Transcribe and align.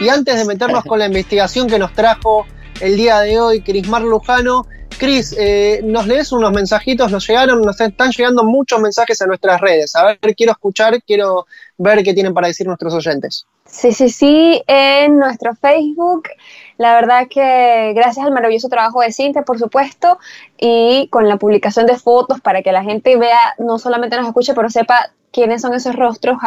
Y 0.00 0.08
antes 0.08 0.34
de 0.34 0.46
meternos 0.46 0.82
con 0.84 0.98
la 0.98 1.06
investigación 1.06 1.68
que 1.68 1.78
nos 1.78 1.92
trajo 1.92 2.46
el 2.80 2.96
día 2.96 3.20
de 3.20 3.38
hoy 3.38 3.60
Crismar 3.60 4.00
Lujano, 4.00 4.64
Cris, 4.98 5.36
eh, 5.38 5.80
nos 5.84 6.06
lees 6.06 6.32
unos 6.32 6.52
mensajitos, 6.52 7.10
nos 7.10 7.26
llegaron, 7.28 7.60
nos 7.60 7.78
están 7.78 8.10
llegando 8.10 8.42
muchos 8.42 8.80
mensajes 8.80 9.20
a 9.20 9.26
nuestras 9.26 9.60
redes. 9.60 9.94
A 9.96 10.04
ver, 10.06 10.18
quiero 10.34 10.52
escuchar, 10.52 11.02
quiero 11.02 11.46
ver 11.76 12.02
qué 12.02 12.14
tienen 12.14 12.32
para 12.32 12.48
decir 12.48 12.66
nuestros 12.66 12.94
oyentes. 12.94 13.46
Sí, 13.66 13.92
sí, 13.92 14.08
sí, 14.08 14.62
en 14.66 15.18
nuestro 15.18 15.54
Facebook. 15.54 16.30
La 16.78 16.94
verdad 16.94 17.28
que 17.28 17.92
gracias 17.94 18.24
al 18.24 18.32
maravilloso 18.32 18.70
trabajo 18.70 19.02
de 19.02 19.12
Cintia, 19.12 19.42
por 19.42 19.58
supuesto, 19.58 20.18
y 20.58 21.08
con 21.08 21.28
la 21.28 21.36
publicación 21.36 21.84
de 21.84 21.96
fotos 21.96 22.40
para 22.40 22.62
que 22.62 22.72
la 22.72 22.82
gente 22.82 23.18
vea, 23.18 23.54
no 23.58 23.78
solamente 23.78 24.16
nos 24.16 24.26
escuche, 24.26 24.54
pero 24.54 24.70
sepa 24.70 25.10
quiénes 25.30 25.60
son 25.60 25.74
esos 25.74 25.94
rostros. 25.94 26.38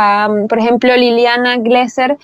por 0.50 0.58
ejemplo, 0.58 0.96
Liliana 0.96 1.58
Glesser 1.58 2.18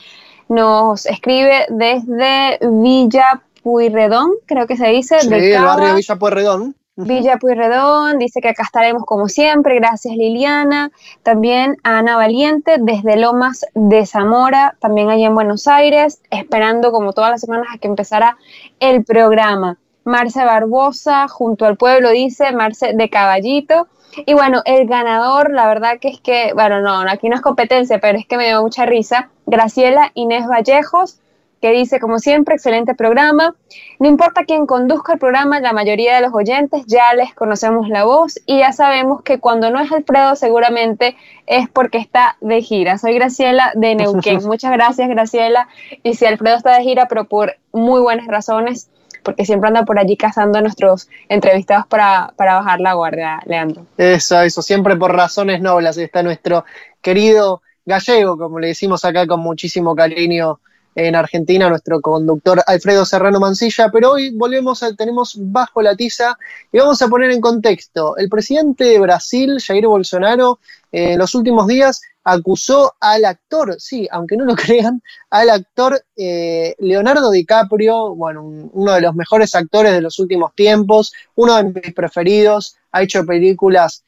nos 0.49 1.05
escribe 1.05 1.66
desde 1.70 2.59
Villa 2.62 3.41
Puyredón, 3.63 4.31
creo 4.45 4.67
que 4.67 4.76
se 4.76 4.88
dice. 4.88 5.20
Sí, 5.21 5.34
el 5.34 5.63
barrio 5.63 5.95
Villa 5.95 6.16
Puyredón. 6.16 6.76
Villa 6.95 7.38
Puyredón, 7.38 8.20
dice 8.20 8.41
que 8.41 8.49
acá 8.49 8.63
estaremos 8.63 9.05
como 9.05 9.30
siempre, 9.30 9.76
gracias 9.76 10.13
Liliana. 10.17 10.91
También 11.23 11.77
Ana 11.84 12.17
Valiente 12.17 12.76
desde 12.77 13.16
Lomas 13.16 13.66
de 13.73 14.05
Zamora, 14.05 14.76
también 14.80 15.09
allá 15.09 15.27
en 15.27 15.35
Buenos 15.35 15.67
Aires, 15.67 16.21
esperando 16.30 16.91
como 16.91 17.13
todas 17.13 17.31
las 17.31 17.40
semanas 17.40 17.68
a 17.73 17.77
que 17.77 17.88
empezara 17.88 18.35
el 18.81 19.05
programa. 19.05 19.77
Marce 20.04 20.43
Barbosa, 20.43 21.29
junto 21.29 21.66
al 21.66 21.77
pueblo, 21.77 22.09
dice 22.09 22.52
Marce 22.52 22.93
de 22.93 23.09
Caballito. 23.09 23.88
Y 24.26 24.34
bueno, 24.34 24.62
el 24.66 24.88
ganador, 24.88 25.52
la 25.52 25.68
verdad 25.68 25.99
que 26.02 26.09
es 26.09 26.20
que, 26.20 26.52
bueno, 26.54 26.81
no, 26.81 26.99
aquí 27.09 27.29
no 27.29 27.35
es 27.35 27.41
competencia, 27.41 27.99
pero 27.99 28.18
es 28.18 28.26
que 28.26 28.35
me 28.35 28.48
dio 28.48 28.62
mucha 28.62 28.85
risa. 28.85 29.29
Graciela 29.49 30.12
Inés 30.13 30.48
Vallejos, 30.48 31.20
que 31.59 31.71
dice, 31.71 31.99
como 31.99 32.20
siempre, 32.20 32.55
excelente 32.55 32.93
programa. 32.96 33.55
No 33.99 34.07
importa 34.07 34.46
quién 34.46 34.65
conduzca 34.65 35.13
el 35.13 35.20
programa, 35.20 35.60
la 35.60 35.74
mayoría 35.74 36.15
de 36.15 36.21
los 36.21 36.34
oyentes 36.34 36.84
ya 36.85 37.13
les 37.15 37.34
conocemos 37.34 37.90
la 37.90 38.05
voz 38.05 38.40
y 38.46 38.59
ya 38.59 38.71
sabemos 38.71 39.24
que 39.24 39.40
cuando 39.40 39.70
no 39.70 39.82
es 39.82 39.91
Alfredo 39.91 40.35
seguramente 40.35 41.18
es 41.48 41.68
porque 41.68 41.98
está 41.98 42.37
de 42.40 42.62
gira. 42.62 42.98
Soy 42.98 43.13
Graciela 43.15 43.71
de 43.76 43.96
Neuquén. 43.96 44.46
Muchas 44.46 44.71
gracias, 44.71 45.09
Graciela. 45.09 45.68
Y 46.04 46.13
si 46.13 46.26
Alfredo 46.26 46.55
está 46.55 46.77
de 46.77 46.84
gira, 46.84 47.07
pero 47.07 47.26
por 47.26 47.55
muy 47.74 47.99
buenas 47.99 48.27
razones, 48.27 48.90
porque 49.24 49.46
siempre 49.46 49.68
anda 49.68 49.84
por 49.84 49.99
allí 49.99 50.15
cazando 50.15 50.59
a 50.59 50.62
nuestros 50.62 51.09
entrevistados 51.27 51.85
para, 51.87 52.34
para 52.37 52.55
bajar 52.55 52.79
la 52.79 52.93
guardia, 52.93 53.41
Leandro. 53.46 53.85
Eso, 53.98 54.41
eso, 54.41 54.62
siempre 54.62 54.96
por 54.96 55.13
razones 55.13 55.59
nobles. 55.59 55.98
Está 55.98 56.24
nuestro 56.24 56.63
querido 57.02 57.62
gallego, 57.90 58.37
como 58.37 58.59
le 58.59 58.68
decimos 58.68 59.04
acá 59.04 59.27
con 59.27 59.41
muchísimo 59.41 59.95
cariño 59.95 60.59
en 60.95 61.15
Argentina, 61.15 61.70
nuestro 61.70 62.01
conductor 62.01 62.62
Alfredo 62.65 63.05
Serrano 63.05 63.40
Mancilla, 63.40 63.90
pero 63.91 64.12
hoy 64.12 64.31
volvemos, 64.31 64.84
a, 64.84 64.94
tenemos 64.96 65.35
bajo 65.38 65.81
la 65.81 65.96
tiza 65.96 66.38
y 66.72 66.79
vamos 66.79 67.01
a 67.01 67.07
poner 67.07 67.31
en 67.31 67.41
contexto. 67.41 68.18
El 68.18 68.29
presidente 68.29 68.85
de 68.85 69.00
Brasil, 69.00 69.57
Jair 69.66 69.88
Bolsonaro, 69.88 70.59
en 70.91 71.18
los 71.18 71.35
últimos 71.35 71.68
días 71.68 72.01
acusó 72.23 72.94
al 73.00 73.25
actor, 73.25 73.75
sí, 73.79 74.07
aunque 74.12 74.35
no 74.35 74.46
lo 74.46 74.56
crean, 74.56 75.01
al 75.29 75.50
actor 75.50 76.03
eh, 76.16 76.75
Leonardo 76.79 77.31
DiCaprio, 77.31 78.16
bueno, 78.16 78.44
uno 78.44 78.94
de 78.94 79.01
los 79.01 79.16
mejores 79.16 79.56
actores 79.56 79.94
de 79.94 80.01
los 80.01 80.19
últimos 80.19 80.53
tiempos, 80.53 81.13
uno 81.35 81.56
de 81.56 81.63
mis 81.63 81.94
preferidos, 81.94 82.75
ha 82.91 83.03
hecho 83.03 83.25
películas. 83.25 84.03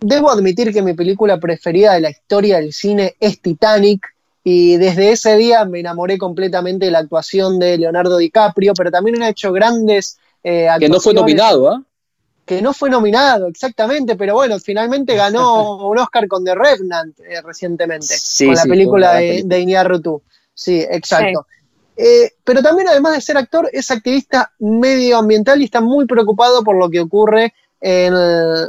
Debo 0.00 0.30
admitir 0.30 0.72
que 0.72 0.82
mi 0.82 0.94
película 0.94 1.38
preferida 1.38 1.94
de 1.94 2.00
la 2.00 2.10
historia 2.10 2.58
del 2.58 2.72
cine 2.72 3.16
es 3.18 3.40
Titanic, 3.40 4.06
y 4.50 4.78
desde 4.78 5.10
ese 5.12 5.36
día 5.36 5.66
me 5.66 5.80
enamoré 5.80 6.16
completamente 6.16 6.86
de 6.86 6.90
la 6.90 7.00
actuación 7.00 7.58
de 7.58 7.76
Leonardo 7.76 8.16
DiCaprio, 8.16 8.72
pero 8.72 8.90
también 8.90 9.22
ha 9.22 9.28
hecho 9.28 9.52
grandes 9.52 10.18
eh, 10.42 10.68
Que 10.78 10.88
no 10.88 11.00
fue 11.00 11.12
nominado, 11.12 11.70
¿ah? 11.70 11.82
Que 12.46 12.62
no 12.62 12.72
fue 12.72 12.88
nominado, 12.88 13.46
exactamente, 13.48 14.16
pero 14.16 14.34
bueno, 14.34 14.58
finalmente 14.58 15.14
ganó 15.16 15.86
un 15.86 15.98
Oscar 15.98 16.26
con 16.28 16.44
The 16.44 16.54
Revenant 16.54 17.20
eh, 17.20 17.42
recientemente, 17.42 18.14
con 18.38 18.54
la 18.54 18.62
película 18.62 19.14
de, 19.16 19.42
de 19.44 20.20
Sí, 20.54 20.80
exacto. 20.80 21.46
Eh, 21.94 22.32
pero 22.42 22.62
también, 22.62 22.88
además 22.88 23.14
de 23.14 23.20
ser 23.20 23.36
actor, 23.36 23.68
es 23.70 23.90
activista 23.90 24.52
medioambiental 24.60 25.60
y 25.60 25.64
está 25.64 25.82
muy 25.82 26.06
preocupado 26.06 26.64
por 26.64 26.76
lo 26.76 26.88
que 26.88 27.00
ocurre 27.00 27.52
en, 27.80 28.14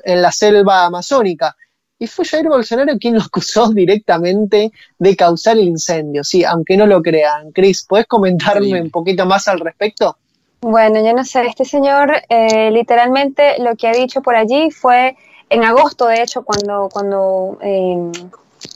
en 0.03 0.21
la 0.21 0.31
selva 0.31 0.85
amazónica. 0.85 1.55
Y 2.01 2.07
fue 2.07 2.25
Jair 2.25 2.47
Bolsonaro 2.47 2.97
quien 2.97 3.15
lo 3.15 3.21
acusó 3.21 3.69
directamente 3.73 4.71
de 4.97 5.15
causar 5.15 5.57
el 5.57 5.67
incendio. 5.67 6.23
Sí, 6.23 6.45
aunque 6.45 6.77
no 6.77 6.85
lo 6.85 7.01
crean. 7.01 7.51
Cris, 7.51 7.85
¿puedes 7.87 8.07
comentarme 8.07 8.81
un 8.81 8.89
poquito 8.89 9.25
más 9.25 9.47
al 9.47 9.59
respecto? 9.59 10.17
Bueno, 10.61 11.03
yo 11.05 11.13
no 11.13 11.23
sé, 11.23 11.45
este 11.45 11.63
señor 11.63 12.11
eh, 12.27 12.69
literalmente 12.71 13.59
lo 13.59 13.75
que 13.75 13.87
ha 13.87 13.93
dicho 13.93 14.21
por 14.21 14.35
allí 14.35 14.71
fue 14.71 15.15
en 15.49 15.63
agosto, 15.63 16.07
de 16.07 16.21
hecho, 16.21 16.43
cuando, 16.43 16.89
cuando 16.91 17.57
eh, 17.61 17.97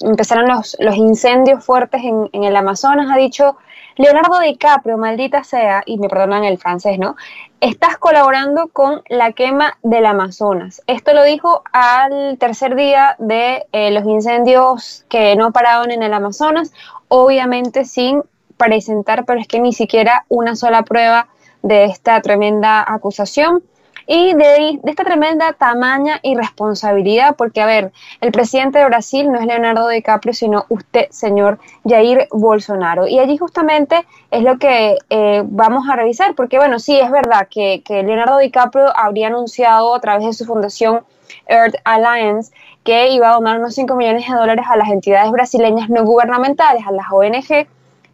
empezaron 0.01 0.47
los, 0.47 0.75
los, 0.79 0.95
incendios 0.95 1.63
fuertes 1.63 2.01
en, 2.03 2.29
en 2.31 2.45
el 2.45 2.55
Amazonas, 2.55 3.07
ha 3.11 3.17
dicho 3.17 3.57
Leonardo 3.95 4.39
DiCaprio, 4.39 4.97
maldita 4.97 5.43
sea, 5.43 5.83
y 5.85 5.97
me 5.97 6.09
perdonan 6.09 6.43
el 6.43 6.57
francés, 6.57 6.97
¿no? 6.97 7.15
Estás 7.61 7.97
colaborando 7.97 8.67
con 8.67 9.03
la 9.07 9.31
quema 9.33 9.77
del 9.83 10.05
Amazonas. 10.05 10.81
Esto 10.87 11.13
lo 11.13 11.23
dijo 11.23 11.63
al 11.71 12.37
tercer 12.37 12.75
día 12.75 13.15
de 13.19 13.65
eh, 13.71 13.91
los 13.91 14.05
incendios 14.05 15.05
que 15.09 15.35
no 15.35 15.51
pararon 15.51 15.91
en 15.91 16.03
el 16.03 16.13
Amazonas, 16.13 16.73
obviamente 17.07 17.85
sin 17.85 18.23
presentar, 18.57 19.25
pero 19.25 19.39
es 19.39 19.47
que 19.47 19.59
ni 19.59 19.73
siquiera 19.73 20.25
una 20.27 20.55
sola 20.55 20.83
prueba 20.83 21.27
de 21.61 21.85
esta 21.85 22.21
tremenda 22.21 22.83
acusación 22.85 23.63
y 24.07 24.33
de, 24.33 24.79
esta 24.85 25.03
tremenda 25.03 25.53
tamaña 25.53 26.19
irresponsabilidad, 26.23 27.35
porque 27.35 27.61
a 27.61 27.65
ver, 27.65 27.91
el 28.21 28.31
presidente 28.31 28.79
de 28.79 28.85
Brasil 28.85 29.31
no 29.31 29.39
es 29.39 29.45
Leonardo 29.45 29.87
DiCaprio, 29.87 30.33
sino 30.33 30.65
usted, 30.69 31.09
señor 31.09 31.59
Jair 31.87 32.27
Bolsonaro. 32.31 33.07
Y 33.07 33.19
allí 33.19 33.37
justamente 33.37 34.05
es 34.31 34.43
lo 34.43 34.57
que 34.57 34.97
eh, 35.09 35.43
vamos 35.45 35.87
a 35.89 35.95
revisar, 35.95 36.35
porque 36.35 36.57
bueno, 36.57 36.79
sí, 36.79 36.99
es 36.99 37.11
verdad 37.11 37.47
que, 37.49 37.81
que 37.85 38.03
Leonardo 38.03 38.37
DiCaprio 38.37 38.95
habría 38.95 39.27
anunciado 39.27 39.95
a 39.95 39.99
través 39.99 40.25
de 40.25 40.33
su 40.33 40.45
fundación 40.45 41.03
Earth 41.47 41.75
Alliance 41.83 42.51
que 42.83 43.11
iba 43.11 43.29
a 43.29 43.35
donar 43.35 43.59
unos 43.59 43.75
5 43.75 43.95
millones 43.95 44.27
de 44.27 44.35
dólares 44.35 44.65
a 44.69 44.75
las 44.75 44.89
entidades 44.89 45.31
brasileñas 45.31 45.89
no 45.89 46.03
gubernamentales, 46.03 46.85
a 46.85 46.91
las 46.91 47.05
ONG, 47.11 47.67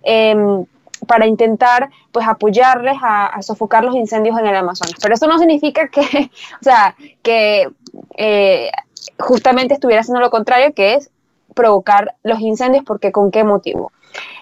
eh, 0.03 0.66
para 1.07 1.27
intentar 1.27 1.89
pues 2.11 2.27
apoyarles 2.27 2.97
a, 3.01 3.41
sofocar 3.41 3.83
los 3.83 3.95
incendios 3.95 4.37
en 4.37 4.47
el 4.47 4.55
Amazonas. 4.55 4.95
Pero 5.01 5.13
eso 5.13 5.27
no 5.27 5.37
significa 5.39 5.87
que, 5.87 6.01
o 6.61 6.63
sea, 6.63 6.95
que 7.21 7.69
eh, 8.17 8.71
justamente 9.17 9.73
estuviera 9.73 10.01
haciendo 10.01 10.19
lo 10.19 10.29
contrario, 10.29 10.73
que 10.73 10.95
es 10.95 11.11
provocar 11.55 12.15
los 12.23 12.39
incendios, 12.39 12.83
porque 12.85 13.11
con 13.11 13.31
qué 13.31 13.43
motivo. 13.43 13.91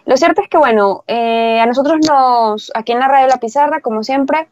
Lo 0.05 0.17
cierto 0.17 0.41
es 0.41 0.49
que, 0.49 0.57
bueno, 0.57 1.03
eh, 1.07 1.59
a 1.59 1.65
nosotros 1.65 1.97
nos, 2.07 2.71
aquí 2.75 2.93
en 2.93 2.99
la 2.99 3.07
radio 3.07 3.27
La 3.27 3.37
Pizarra, 3.37 3.81
como 3.81 4.03
siempre, 4.03 4.47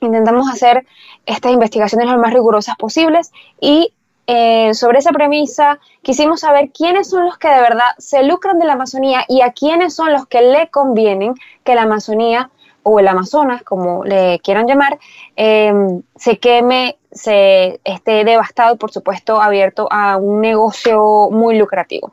intentamos 0.00 0.50
hacer 0.50 0.86
estas 1.26 1.52
investigaciones 1.52 2.08
lo 2.08 2.18
más 2.18 2.32
rigurosas 2.32 2.76
posibles 2.76 3.32
y 3.60 3.92
eh, 4.30 4.74
sobre 4.74 4.98
esa 4.98 5.10
premisa, 5.10 5.80
quisimos 6.02 6.40
saber 6.40 6.70
quiénes 6.70 7.08
son 7.08 7.24
los 7.24 7.38
que 7.38 7.48
de 7.48 7.62
verdad 7.62 7.86
se 7.96 8.22
lucran 8.24 8.58
de 8.58 8.66
la 8.66 8.74
Amazonía 8.74 9.24
y 9.26 9.40
a 9.40 9.52
quiénes 9.52 9.94
son 9.94 10.12
los 10.12 10.26
que 10.26 10.42
le 10.42 10.68
convienen 10.68 11.34
que 11.64 11.74
la 11.74 11.82
Amazonía 11.82 12.50
o 12.82 13.00
el 13.00 13.08
Amazonas, 13.08 13.62
como 13.62 14.04
le 14.04 14.38
quieran 14.40 14.66
llamar, 14.66 14.98
eh, 15.34 15.72
se 16.14 16.38
queme, 16.38 16.98
se 17.10 17.80
esté 17.84 18.22
devastado 18.24 18.74
y 18.74 18.76
por 18.78 18.92
supuesto 18.92 19.40
abierto 19.40 19.88
a 19.90 20.18
un 20.18 20.42
negocio 20.42 21.30
muy 21.30 21.56
lucrativo. 21.56 22.12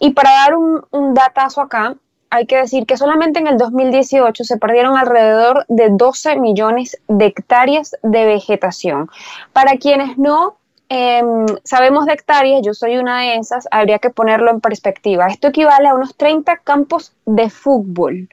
Y 0.00 0.14
para 0.14 0.32
dar 0.32 0.56
un, 0.56 0.84
un 0.90 1.14
datazo 1.14 1.60
acá, 1.60 1.94
hay 2.30 2.46
que 2.46 2.56
decir 2.56 2.86
que 2.86 2.96
solamente 2.96 3.38
en 3.38 3.46
el 3.46 3.56
2018 3.56 4.42
se 4.42 4.56
perdieron 4.56 4.96
alrededor 4.96 5.64
de 5.68 5.90
12 5.90 6.40
millones 6.40 7.00
de 7.06 7.26
hectáreas 7.26 7.94
de 8.02 8.24
vegetación. 8.24 9.10
Para 9.52 9.76
quienes 9.76 10.18
no 10.18 10.56
Em, 10.94 11.46
sabemos 11.64 12.04
de 12.04 12.12
hectáreas, 12.12 12.60
yo 12.62 12.74
soy 12.74 12.98
una 12.98 13.20
de 13.20 13.36
esas, 13.36 13.66
habría 13.70 13.98
que 13.98 14.10
ponerlo 14.10 14.50
en 14.50 14.60
perspectiva. 14.60 15.26
Esto 15.28 15.48
equivale 15.48 15.88
a 15.88 15.94
unos 15.94 16.14
30 16.18 16.58
campos 16.58 17.14
de 17.24 17.48
fútbol. 17.48 18.28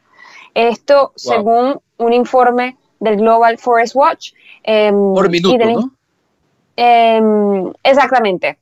Esto 0.53 1.13
según 1.15 1.79
un 1.95 2.11
informe 2.11 2.75
del 3.00 3.15
Global 3.15 3.57
Forest 3.57 3.95
Watch. 3.95 4.33
Em, 4.63 5.13
Por 5.13 5.29
minuto, 5.29 5.65
¿no? 5.65 5.91
Em, 6.75 7.71
exactamente. 7.81 8.57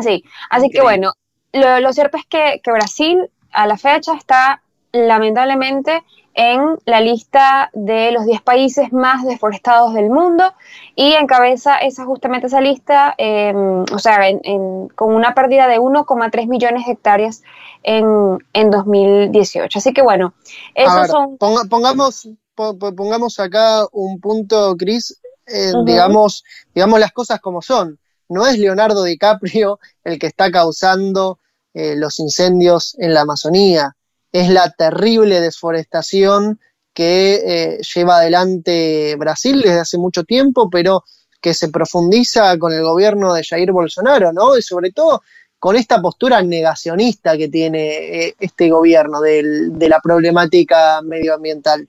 Sí, 0.00 0.24
así 0.50 0.68
que 0.68 0.82
bueno, 0.82 1.12
lo, 1.52 1.92
cierto 1.92 2.16
es 2.16 2.26
que, 2.26 2.60
que, 2.60 2.72
Brasil 2.72 3.30
a 3.52 3.68
la 3.68 3.76
fecha 3.76 4.14
está 4.14 4.62
lamentablemente 4.90 6.02
en 6.38 6.78
la 6.84 7.00
lista 7.00 7.68
de 7.72 8.12
los 8.12 8.24
10 8.24 8.42
países 8.42 8.92
más 8.92 9.24
deforestados 9.24 9.92
del 9.92 10.08
mundo 10.08 10.54
y 10.94 11.14
encabeza 11.14 11.78
esa 11.78 12.04
justamente 12.04 12.46
esa 12.46 12.60
lista, 12.60 13.12
em, 13.18 13.82
o 13.92 13.98
sea, 13.98 14.20
con 14.94 15.16
una 15.16 15.34
pérdida 15.34 15.66
de 15.66 15.80
1,3 15.80 16.46
millones 16.46 16.86
de 16.86 16.92
hectáreas 16.92 17.42
en, 17.82 18.38
2018. 18.70 19.80
Así 19.80 19.92
que 19.92 20.00
bueno, 20.00 20.32
esos 20.76 21.08
son... 21.08 21.38
pongamos, 21.38 22.28
pongamos 22.54 23.40
acá 23.40 23.84
un 23.90 24.20
punto, 24.20 24.76
Cris, 24.76 25.20
eh, 25.44 25.72
digamos, 25.84 26.44
digamos 26.72 27.00
las 27.00 27.10
cosas 27.10 27.40
como 27.40 27.62
son. 27.62 27.98
No 28.28 28.46
es 28.46 28.58
Leonardo 28.58 29.02
DiCaprio 29.02 29.80
el 30.04 30.20
que 30.20 30.28
está 30.28 30.52
causando 30.52 31.40
eh, 31.74 31.96
los 31.96 32.20
incendios 32.20 32.94
en 33.00 33.12
la 33.12 33.22
Amazonía 33.22 33.96
es 34.32 34.48
la 34.50 34.70
terrible 34.70 35.40
desforestación 35.40 36.60
que 36.92 37.34
eh, 37.34 37.80
lleva 37.94 38.18
adelante 38.18 39.14
Brasil 39.16 39.60
desde 39.62 39.80
hace 39.80 39.98
mucho 39.98 40.24
tiempo, 40.24 40.68
pero 40.68 41.04
que 41.40 41.54
se 41.54 41.68
profundiza 41.68 42.58
con 42.58 42.72
el 42.72 42.82
gobierno 42.82 43.32
de 43.32 43.44
Jair 43.44 43.70
Bolsonaro, 43.72 44.32
¿no? 44.32 44.58
Y 44.58 44.62
sobre 44.62 44.90
todo 44.90 45.22
con 45.58 45.76
esta 45.76 46.00
postura 46.00 46.42
negacionista 46.42 47.36
que 47.36 47.48
tiene 47.48 48.26
eh, 48.26 48.34
este 48.38 48.68
gobierno 48.70 49.20
de 49.20 49.88
la 49.88 50.00
problemática 50.00 51.00
medioambiental. 51.02 51.88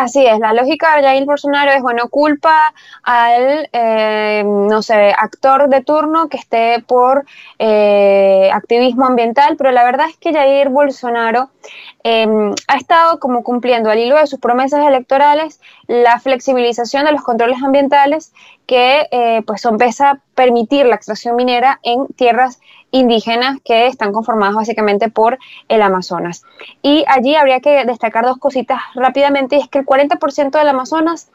Así 0.00 0.24
es, 0.24 0.38
la 0.38 0.52
lógica 0.52 0.94
de 0.94 1.02
Jair 1.02 1.24
Bolsonaro 1.24 1.72
es, 1.72 1.82
bueno, 1.82 2.08
culpa 2.08 2.72
al, 3.02 3.68
eh, 3.72 4.44
no 4.46 4.80
sé, 4.80 5.10
actor 5.10 5.68
de 5.68 5.82
turno 5.82 6.28
que 6.28 6.36
esté 6.36 6.84
por 6.86 7.26
eh, 7.58 8.48
activismo 8.54 9.06
ambiental, 9.06 9.56
pero 9.56 9.72
la 9.72 9.82
verdad 9.82 10.06
es 10.08 10.16
que 10.16 10.32
Jair 10.32 10.68
Bolsonaro 10.68 11.50
em, 12.04 12.54
ha 12.68 12.76
estado 12.76 13.18
como 13.18 13.42
cumpliendo 13.42 13.90
al 13.90 13.98
hilo 13.98 14.14
de 14.14 14.28
sus 14.28 14.38
promesas 14.38 14.86
electorales 14.86 15.60
la 15.88 16.20
flexibilización 16.20 17.04
de 17.04 17.10
los 17.10 17.22
controles 17.22 17.60
ambientales 17.60 18.32
que 18.66 19.08
eh, 19.10 19.42
pues 19.48 19.62
son 19.62 19.78
pesa 19.78 20.20
permitir 20.36 20.86
la 20.86 20.94
extracción 20.94 21.34
minera 21.34 21.80
en 21.82 22.06
tierras 22.14 22.60
indígenas 22.90 23.58
que 23.64 23.86
están 23.86 24.12
conformadas 24.12 24.54
básicamente 24.54 25.08
por 25.10 25.38
el 25.68 25.82
Amazonas. 25.82 26.42
Y 26.82 27.04
allí 27.08 27.34
habría 27.34 27.60
que 27.60 27.84
destacar 27.84 28.24
dos 28.24 28.38
cositas 28.38 28.80
rápidamente, 28.94 29.56
y 29.56 29.60
es 29.60 29.68
que 29.68 29.78
el 29.78 29.86
40% 29.86 30.58
del 30.58 30.68
Amazonas 30.68 31.30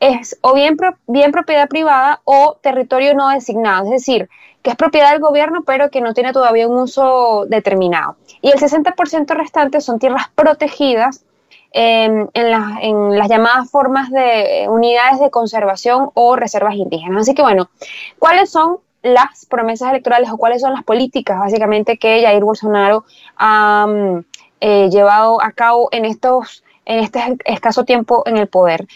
es 0.00 0.38
o 0.40 0.54
bien, 0.54 0.76
bien 1.06 1.32
propiedad 1.32 1.68
privada 1.68 2.20
o 2.24 2.56
territorio 2.62 3.14
no 3.14 3.28
designado, 3.28 3.84
es 3.84 3.90
decir, 3.90 4.28
que 4.62 4.70
es 4.70 4.76
propiedad 4.76 5.12
del 5.12 5.20
gobierno 5.20 5.62
pero 5.64 5.90
que 5.90 6.00
no 6.00 6.14
tiene 6.14 6.32
todavía 6.32 6.68
un 6.68 6.78
uso 6.78 7.46
determinado. 7.48 8.16
Y 8.40 8.50
el 8.50 8.58
60% 8.58 9.34
restante 9.34 9.80
son 9.80 9.98
tierras 9.98 10.28
protegidas 10.34 11.24
em, 11.72 12.28
en, 12.34 12.46
en, 12.80 13.18
las 13.18 13.28
llamadas 13.28 13.70
formas 13.70 14.10
de 14.10 14.66
unidades 14.68 15.20
de 15.20 15.30
conservación 15.30 16.10
o 16.14 16.36
reservas 16.36 16.74
indígenas. 16.74 17.22
Así 17.22 17.34
que 17.34 17.42
bueno, 17.42 17.68
¿cuáles 18.18 18.50
son 18.50 18.78
las 19.06 19.46
promesas 19.46 19.90
electorales 19.90 20.30
o 20.30 20.36
cuáles 20.36 20.62
son 20.62 20.72
las 20.72 20.84
políticas 20.84 21.38
básicamente 21.38 21.96
que 21.96 22.22
Jair 22.22 22.42
Bolsonaro 22.42 23.04
ha 23.36 23.86
mm, 23.86 24.24
eh, 24.60 24.88
llevado 24.90 25.40
a 25.42 25.52
cabo 25.52 25.88
en, 25.92 26.04
estos, 26.04 26.64
en 26.84 26.98
este 27.00 27.20
escaso 27.44 27.84
tiempo 27.84 28.24
en 28.26 28.36
el 28.36 28.48
poder. 28.48 28.86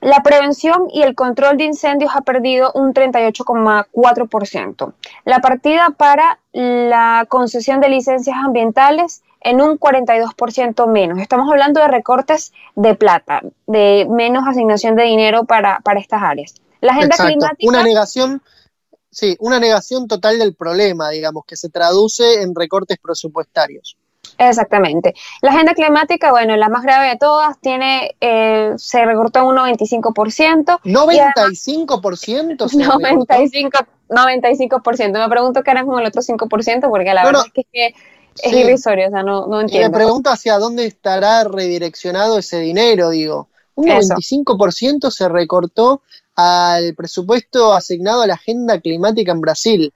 La 0.00 0.22
prevención 0.22 0.88
y 0.92 1.02
el 1.02 1.14
control 1.14 1.56
de 1.56 1.64
incendios 1.64 2.16
ha 2.16 2.22
perdido 2.22 2.72
un 2.74 2.92
38,4%. 2.92 4.92
La 5.24 5.38
partida 5.40 5.90
para 5.96 6.40
la 6.52 7.26
concesión 7.28 7.80
de 7.80 7.88
licencias 7.88 8.36
ambientales 8.36 9.22
en 9.40 9.60
un 9.60 9.78
42% 9.78 10.88
menos. 10.88 11.18
Estamos 11.18 11.48
hablando 11.50 11.80
de 11.80 11.88
recortes 11.88 12.52
de 12.74 12.96
plata, 12.96 13.42
de 13.66 14.06
menos 14.10 14.46
asignación 14.46 14.96
de 14.96 15.04
dinero 15.04 15.44
para, 15.44 15.78
para 15.80 16.00
estas 16.00 16.22
áreas. 16.22 16.54
La 16.82 16.92
agenda 16.92 17.16
climática. 17.16 17.68
Una 17.68 17.82
negación, 17.82 18.42
sí, 19.10 19.36
una 19.40 19.58
negación 19.58 20.08
total 20.08 20.38
del 20.38 20.54
problema, 20.54 21.08
digamos, 21.10 21.44
que 21.46 21.56
se 21.56 21.70
traduce 21.70 22.42
en 22.42 22.54
recortes 22.54 22.98
presupuestarios. 23.02 23.96
Exactamente. 24.38 25.14
La 25.42 25.52
agenda 25.52 25.74
climática, 25.74 26.32
bueno, 26.32 26.56
la 26.56 26.68
más 26.68 26.82
grave 26.82 27.08
de 27.08 27.16
todas, 27.16 27.58
tiene, 27.60 28.16
eh, 28.20 28.72
se 28.76 29.04
recortó 29.04 29.46
un 29.46 29.56
95%. 29.56 30.80
¿95%? 30.84 32.68
Se 32.68 32.76
95, 32.78 33.78
95%. 34.08 35.12
Me 35.12 35.28
pregunto 35.28 35.62
qué 35.62 35.70
harán 35.70 35.86
con 35.86 36.00
el 36.00 36.06
otro 36.06 36.20
5%, 36.20 36.88
porque 36.90 37.14
la 37.14 37.24
verdad 37.24 37.44
es 37.54 37.66
que, 37.72 37.94
es 38.42 38.52
irrisorio, 38.52 39.08
o 39.08 39.10
sea, 39.10 39.22
no, 39.22 39.46
no 39.46 39.60
entiendo. 39.60 39.90
me 39.90 39.94
pregunto 39.94 40.30
hacia 40.30 40.58
dónde 40.58 40.86
estará 40.86 41.44
redireccionado 41.44 42.38
ese 42.38 42.58
dinero, 42.58 43.10
digo. 43.10 43.48
Un 43.74 43.88
95% 43.88 45.10
se 45.10 45.28
recortó 45.28 46.02
al 46.36 46.94
presupuesto 46.94 47.72
asignado 47.72 48.22
a 48.22 48.26
la 48.26 48.34
agenda 48.34 48.80
climática 48.80 49.32
en 49.32 49.40
Brasil. 49.40 49.94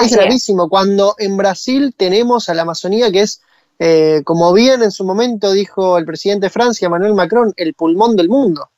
Es 0.00 0.16
gravísimo 0.16 0.68
cuando 0.68 1.14
en 1.18 1.36
Brasil 1.36 1.94
tenemos 1.96 2.48
a 2.48 2.54
la 2.54 2.62
Amazonía 2.62 3.12
que 3.12 3.20
es, 3.20 3.42
eh, 3.78 4.22
como 4.24 4.52
bien 4.52 4.82
en 4.82 4.90
su 4.90 5.04
momento 5.04 5.52
dijo 5.52 5.98
el 5.98 6.04
presidente 6.04 6.46
de 6.46 6.50
Francia, 6.50 6.88
Manuel 6.88 7.14
Macron, 7.14 7.52
el 7.56 7.74
pulmón 7.74 8.16
del 8.16 8.28
mundo. 8.28 8.68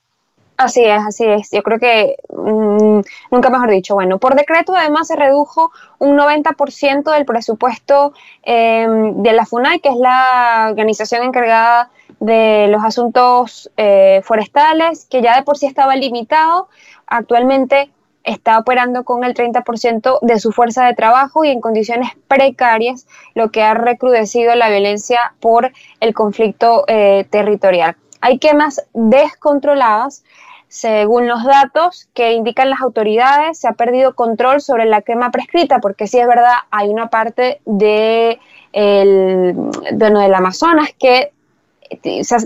Así 0.56 0.82
es, 0.84 1.00
así 1.06 1.24
es. 1.24 1.50
Yo 1.50 1.62
creo 1.62 1.78
que, 1.78 2.16
mm, 2.30 3.00
nunca 3.30 3.50
mejor 3.50 3.70
dicho, 3.70 3.94
bueno, 3.94 4.18
por 4.18 4.34
decreto 4.34 4.74
además 4.74 5.08
se 5.08 5.16
redujo 5.16 5.70
un 5.98 6.16
90% 6.16 7.12
del 7.12 7.26
presupuesto 7.26 8.14
em, 8.42 9.22
de 9.22 9.32
la 9.32 9.44
FUNAI, 9.44 9.80
que 9.80 9.90
es 9.90 9.96
la 9.96 10.68
organización 10.70 11.24
encargada 11.24 11.90
de 12.20 12.68
los 12.68 12.82
asuntos 12.84 13.70
eh, 13.76 14.20
forestales, 14.24 15.06
que 15.06 15.22
ya 15.22 15.36
de 15.36 15.42
por 15.42 15.58
sí 15.58 15.66
estaba 15.66 15.96
limitado 15.96 16.68
actualmente 17.06 17.90
está 18.26 18.58
operando 18.58 19.04
con 19.04 19.24
el 19.24 19.34
30% 19.34 20.18
de 20.20 20.40
su 20.40 20.50
fuerza 20.50 20.84
de 20.84 20.94
trabajo 20.94 21.44
y 21.44 21.48
en 21.50 21.60
condiciones 21.60 22.10
precarias, 22.26 23.06
lo 23.34 23.50
que 23.50 23.62
ha 23.62 23.74
recrudecido 23.74 24.54
la 24.56 24.68
violencia 24.68 25.34
por 25.40 25.72
el 26.00 26.12
conflicto 26.12 26.84
eh, 26.88 27.24
territorial. 27.30 27.96
Hay 28.20 28.38
quemas 28.38 28.84
descontroladas. 28.92 30.24
Según 30.68 31.28
los 31.28 31.44
datos 31.44 32.08
que 32.12 32.32
indican 32.32 32.68
las 32.68 32.80
autoridades, 32.80 33.60
se 33.60 33.68
ha 33.68 33.74
perdido 33.74 34.16
control 34.16 34.60
sobre 34.60 34.84
la 34.84 35.00
quema 35.00 35.30
prescrita, 35.30 35.78
porque 35.78 36.08
sí 36.08 36.18
es 36.18 36.26
verdad, 36.26 36.54
hay 36.72 36.88
una 36.88 37.08
parte 37.08 37.60
de 37.64 38.40
el, 38.72 39.54
bueno, 39.94 40.18
del 40.18 40.34
Amazonas 40.34 40.90
que 40.98 41.32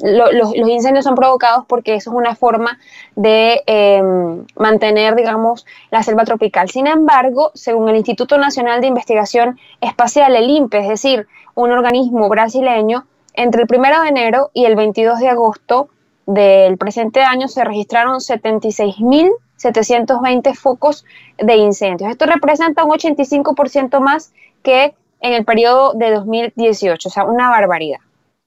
los, 0.02 0.54
incendios 0.54 1.04
son 1.04 1.14
provocados 1.14 1.64
porque 1.66 1.94
eso 1.94 2.10
es 2.10 2.16
una 2.16 2.34
forma 2.34 2.78
de 3.16 3.62
em, 3.66 4.44
mantener, 4.56 5.14
digamos, 5.14 5.66
la 5.90 6.02
selva 6.02 6.24
tropical. 6.24 6.70
Sin 6.70 6.86
embargo, 6.86 7.50
según 7.54 7.88
el 7.88 7.96
Instituto 7.96 8.38
Nacional 8.38 8.80
de 8.80 8.86
Investigación 8.86 9.58
Espacial, 9.80 10.36
el 10.36 10.50
INPE, 10.50 10.80
es 10.80 10.88
decir, 10.88 11.26
un 11.54 11.72
organismo 11.72 12.28
brasileño, 12.28 13.06
entre 13.34 13.62
el 13.62 13.68
1 13.70 14.02
de 14.02 14.08
enero 14.08 14.50
y 14.52 14.64
el 14.64 14.74
22 14.76 15.20
de 15.20 15.28
agosto 15.28 15.88
del 16.26 16.76
presente 16.78 17.22
año 17.22 17.48
se 17.48 17.64
registraron 17.64 18.20
76.720 18.20 20.54
focos 20.54 21.04
de 21.38 21.56
incendios. 21.56 22.10
Esto 22.10 22.26
representa 22.26 22.84
un 22.84 22.90
85% 22.90 24.00
más 24.00 24.32
que 24.62 24.94
en 25.20 25.32
el 25.32 25.44
periodo 25.44 25.94
de 25.94 26.12
2018, 26.12 27.08
o 27.08 27.10
sea, 27.10 27.24
una 27.24 27.50
barbaridad. 27.50 27.98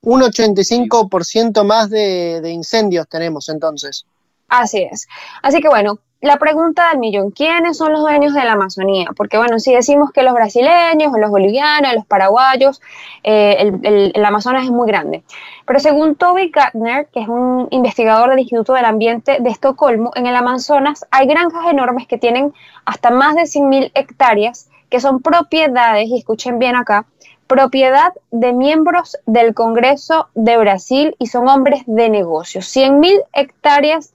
Un 0.03 0.21
85% 0.21 1.63
más 1.63 1.89
de, 1.89 2.49
incendios 2.51 3.07
tenemos 3.07 3.47
entonces. 3.49 4.05
Así 4.49 4.83
es. 4.83 5.07
Así 5.41 5.61
que 5.61 5.69
bueno, 5.69 5.99
la 6.19 6.37
pregunta 6.37 6.89
del 6.89 6.99
millón, 6.99 7.31
¿quiénes 7.31 7.77
son 7.77 7.93
los 7.93 8.01
dueños 8.01 8.33
de 8.33 8.43
la 8.43 8.53
Amazonía? 8.53 9.07
Porque 9.15 9.37
bueno, 9.37 9.59
si 9.59 9.73
decimos 9.73 10.11
que 10.11 10.23
los 10.23 10.33
brasileños, 10.33 11.13
los 11.17 11.29
bolivianos, 11.29 11.95
los 11.95 12.05
paraguayos, 12.05 12.81
eh, 13.23 13.55
el, 13.59 14.11
el, 14.13 14.25
Amazonas 14.25 14.65
es 14.65 14.71
muy 14.71 14.87
grande. 14.87 15.23
Pero 15.65 15.79
según 15.79 16.15
Toby 16.15 16.49
Gardner, 16.49 17.07
que 17.07 17.21
es 17.21 17.27
un 17.29 17.67
investigador 17.71 18.29
del 18.29 18.39
Instituto 18.39 18.73
del 18.73 18.85
Ambiente 18.85 19.37
de 19.39 19.49
Estocolmo, 19.49 20.11
en 20.15 20.27
el 20.27 20.35
Amazonas 20.35 21.05
hay 21.11 21.27
granjas 21.27 21.65
enormes 21.69 22.07
que 22.07 22.17
tienen 22.17 22.53
hasta 22.85 23.09
más 23.09 23.35
de 23.35 23.43
100.000 23.43 23.91
hectáreas, 23.95 24.69
que 24.89 24.99
son 24.99 25.21
propiedades, 25.21 26.07
y 26.07 26.17
escuchen 26.19 26.59
bien 26.59 26.75
acá, 26.75 27.05
propiedad 27.53 28.13
de 28.31 28.51
miembros 28.51 29.15
del 29.27 29.53
Congreso 29.53 30.27
de 30.33 30.57
Brasil 30.57 31.15
y 31.19 31.27
son 31.27 31.47
hombres 31.47 31.83
de 31.85 32.09
negocios. 32.09 32.65
100.000 32.75 33.23
hectáreas 33.31 34.13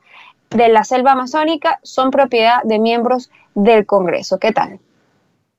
de 0.51 0.69
la 0.69 0.83
selva 0.83 1.13
amazónica 1.13 1.79
son 1.85 2.11
propiedad 2.11 2.65
de 2.65 2.81
miembros 2.81 3.31
del 3.55 3.87
Congreso. 3.87 4.39
¿Qué 4.41 4.51
tal? 4.51 4.81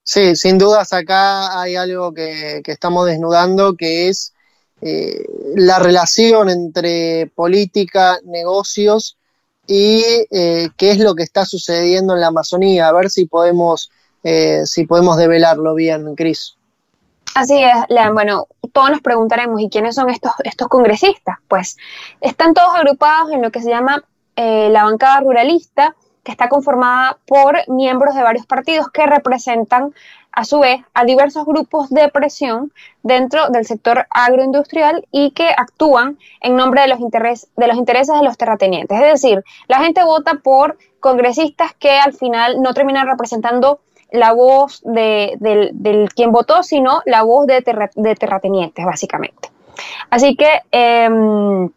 Sí, 0.03 0.35
sin 0.35 0.57
dudas 0.57 0.91
acá 0.91 1.61
hay 1.61 1.77
algo 1.77 2.13
que, 2.13 2.61
estamos 2.65 3.05
desnudando, 3.05 3.75
que 3.75 4.09
es 4.09 4.33
eh, 4.81 5.23
la 5.55 5.79
relación 5.79 6.49
entre 6.49 7.31
política, 7.33 8.19
negocios 8.25 9.15
y 9.67 10.03
eh, 10.31 10.67
qué 10.75 10.91
es 10.91 10.99
lo 10.99 11.15
que 11.15 11.23
está 11.23 11.45
sucediendo 11.45 12.13
en 12.13 12.19
la 12.19 12.27
Amazonía. 12.27 12.89
A 12.89 12.93
ver 12.93 13.09
si 13.09 13.25
podemos, 13.25 13.89
eh, 14.21 14.63
si 14.65 14.85
podemos 14.85 15.15
develarlo 15.15 15.75
bien, 15.75 16.13
Cris. 16.15 16.58
Así 17.35 17.63
es, 17.63 17.75
Lean. 17.89 18.13
Bueno, 18.13 18.47
todos 18.73 18.91
nos 18.91 19.01
preguntaremos, 19.01 19.61
¿y 19.61 19.69
quiénes 19.69 19.95
son 19.95 20.09
estos, 20.09 20.31
estos 20.43 20.67
congresistas? 20.67 21.37
Pues 21.47 21.77
están 22.21 22.53
todos 22.53 22.75
agrupados 22.75 23.31
en 23.31 23.41
lo 23.41 23.51
que 23.51 23.61
se 23.61 23.69
llama 23.69 24.03
eh, 24.35 24.69
la 24.71 24.83
bancada 24.83 25.21
ruralista, 25.21 25.95
que 26.23 26.31
está 26.31 26.49
conformada 26.49 27.17
por 27.25 27.57
miembros 27.67 28.15
de 28.15 28.23
varios 28.23 28.45
partidos 28.45 28.89
que 28.91 29.05
representan 29.05 29.93
a 30.31 30.45
su 30.45 30.59
vez 30.59 30.81
a 30.93 31.05
diversos 31.05 31.45
grupos 31.45 31.89
de 31.89 32.07
presión 32.09 32.71
dentro 33.03 33.49
del 33.49 33.65
sector 33.65 34.05
agroindustrial 34.09 35.07
y 35.11 35.31
que 35.31 35.49
actúan 35.49 36.17
en 36.41 36.55
nombre 36.55 36.81
de 36.81 36.87
los, 36.87 36.99
de 36.99 37.67
los 37.67 37.77
intereses 37.77 38.15
de 38.15 38.23
los 38.23 38.37
terratenientes. 38.37 38.99
Es 39.01 39.21
decir, 39.21 39.43
la 39.67 39.79
gente 39.79 40.03
vota 40.03 40.35
por 40.35 40.77
congresistas 40.99 41.73
que 41.73 41.91
al 41.91 42.13
final 42.13 42.61
no 42.61 42.73
terminan 42.73 43.07
representando 43.07 43.79
la 44.11 44.33
voz 44.33 44.81
de, 44.83 45.35
del, 45.39 46.09
quien 46.13 46.31
votó, 46.31 46.63
sino 46.63 47.01
la 47.05 47.23
voz 47.23 47.47
de, 47.47 47.61
terratenientes, 47.61 48.85
básicamente. 48.85 49.49
Así 50.09 50.35
que 50.35 50.61
em, 50.71 51.69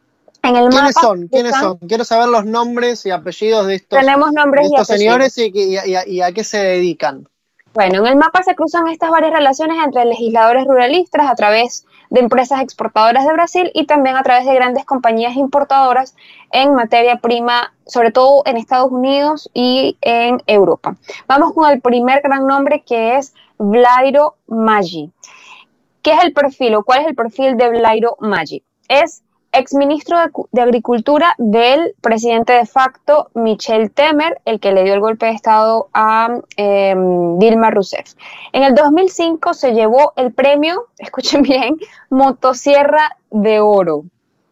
en 0.43 0.57
el 0.57 0.69
¿Quiénes 0.71 0.95
son? 0.95 1.29
¿Quiénes 1.29 1.57
son? 1.57 1.79
Quiero 1.79 2.05
saber 2.05 2.29
los 2.29 2.45
nombres 2.45 3.07
y 3.07 3.11
apellidos 3.11 3.67
de 3.67 3.77
estos, 3.77 3.99
tenemos 3.99 4.33
nombres 4.33 4.67
estos 4.67 4.87
señores 4.89 5.37
y, 5.39 6.21
a, 6.21 6.33
qué 6.33 6.45
se 6.45 6.59
dedican. 6.59 7.29
Bueno, 7.75 8.01
en 8.01 8.07
el 8.07 8.17
mapa 8.17 8.43
se 8.43 8.55
cruzan 8.55 8.87
estas 8.89 9.11
varias 9.11 9.33
relaciones 9.33 9.79
entre 9.83 10.05
legisladores 10.05 10.67
ruralistas 10.67 11.31
a 11.31 11.35
través 11.35 11.87
de 12.11 12.21
empresas 12.21 12.61
exportadoras 12.61 13.25
de 13.25 13.33
Brasil 13.33 13.71
y 13.73 13.87
también 13.87 14.17
a 14.17 14.23
través 14.23 14.45
de 14.45 14.55
grandes 14.55 14.85
compañías 14.85 15.37
importadoras 15.37 16.15
en 16.51 16.75
materia 16.75 17.17
prima, 17.17 17.73
sobre 17.87 18.11
todo 18.11 18.43
en 18.45 18.59
Estados 18.59 18.93
Unidos 18.93 19.51
y 19.55 19.97
en 20.03 20.43
Europa. 20.47 20.97
Vamos 21.27 21.55
con 21.55 21.71
el 21.71 21.81
primer 21.81 22.21
gran 22.21 22.47
nombre 22.47 22.83
que 22.87 23.17
es 23.17 23.33
Blairo 23.57 24.37
Maggi. 24.49 25.11
¿Qué 26.03 26.13
es 26.13 26.23
el 26.25 26.35
perfil 26.35 26.75
o 26.75 26.85
cuál 26.85 27.01
es 27.01 27.07
el 27.07 27.15
perfil 27.15 27.57
de 27.57 27.71
Blairo 27.71 28.17
Maggi? 28.21 28.63
Es 28.89 29.23
exministro 29.53 30.19
de, 30.19 30.31
de 30.51 30.63
Agricultura 30.63 31.35
del 31.39 31.95
presidente 32.01 32.53
de 32.53 32.67
facto 32.67 33.31
Michel 33.35 33.91
Temer, 33.91 34.41
el 34.45 34.61
que 34.61 34.73
le 34.73 34.85
dio 34.85 34.95
el 34.95 35.01
golpe 35.01 35.27
de 35.27 35.33
Estado 35.33 35.89
a 35.93 36.41
em, 36.57 37.39
Dilma 37.39 37.71
Rousseff. 37.71 38.15
En 38.53 38.63
el 38.63 38.75
2005 38.75 39.55
se 39.55 39.73
llevó 39.73 40.13
el 40.17 40.33
premio, 40.33 40.87
escuchen 40.99 41.43
bien, 41.43 41.77
Motosierra 42.11 43.17
de 43.31 43.61
Oro, 43.61 44.05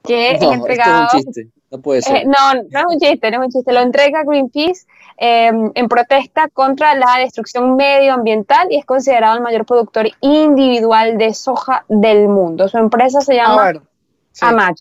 que 0.05 0.33
es 0.33 0.43
entregado... 0.43 1.07
es 1.07 1.15
un 1.15 1.21
chiste. 1.21 1.49
No 1.71 1.79
puede 1.81 2.03
ser. 2.03 2.17
Eh, 2.17 2.25
no, 2.25 2.55
no 2.55 2.79
es 2.81 2.85
un 2.89 2.99
chiste, 2.99 3.31
no 3.31 3.41
es 3.41 3.47
un 3.47 3.53
chiste. 3.53 3.73
Lo 3.73 3.81
entrega 3.81 4.25
Greenpeace 4.25 4.87
em, 5.17 5.71
en 5.75 5.89
protesta 5.89 6.49
contra 6.49 6.97
la 6.97 7.19
destrucción 7.21 7.77
medioambiental 7.77 8.67
y 8.71 8.79
es 8.79 8.85
considerado 8.85 9.37
el 9.37 9.43
mayor 9.43 9.65
productor 9.65 10.09
individual 10.21 11.17
de 11.17 11.33
soja 11.33 11.85
del 11.89 12.27
mundo. 12.27 12.69
Su 12.69 12.79
empresa 12.79 13.21
se 13.21 13.37
llama 13.37 13.73
Amach. 14.41 14.79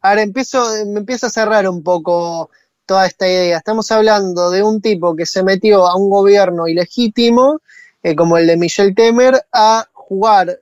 Ahora 0.00 0.22
empiezo, 0.22 0.64
me 0.86 1.00
empieza 1.00 1.26
a 1.26 1.30
cerrar 1.30 1.68
un 1.68 1.82
poco 1.82 2.50
toda 2.86 3.06
esta 3.06 3.28
idea. 3.28 3.58
Estamos 3.58 3.90
hablando 3.90 4.50
de 4.50 4.62
un 4.62 4.80
tipo 4.80 5.14
que 5.14 5.26
se 5.26 5.42
metió 5.42 5.86
a 5.86 5.96
un 5.96 6.08
gobierno 6.08 6.68
ilegítimo, 6.68 7.60
eh, 8.02 8.14
como 8.14 8.38
el 8.38 8.46
de 8.46 8.56
Michel 8.56 8.94
Temer, 8.94 9.44
a 9.52 9.86
jugar 9.92 10.60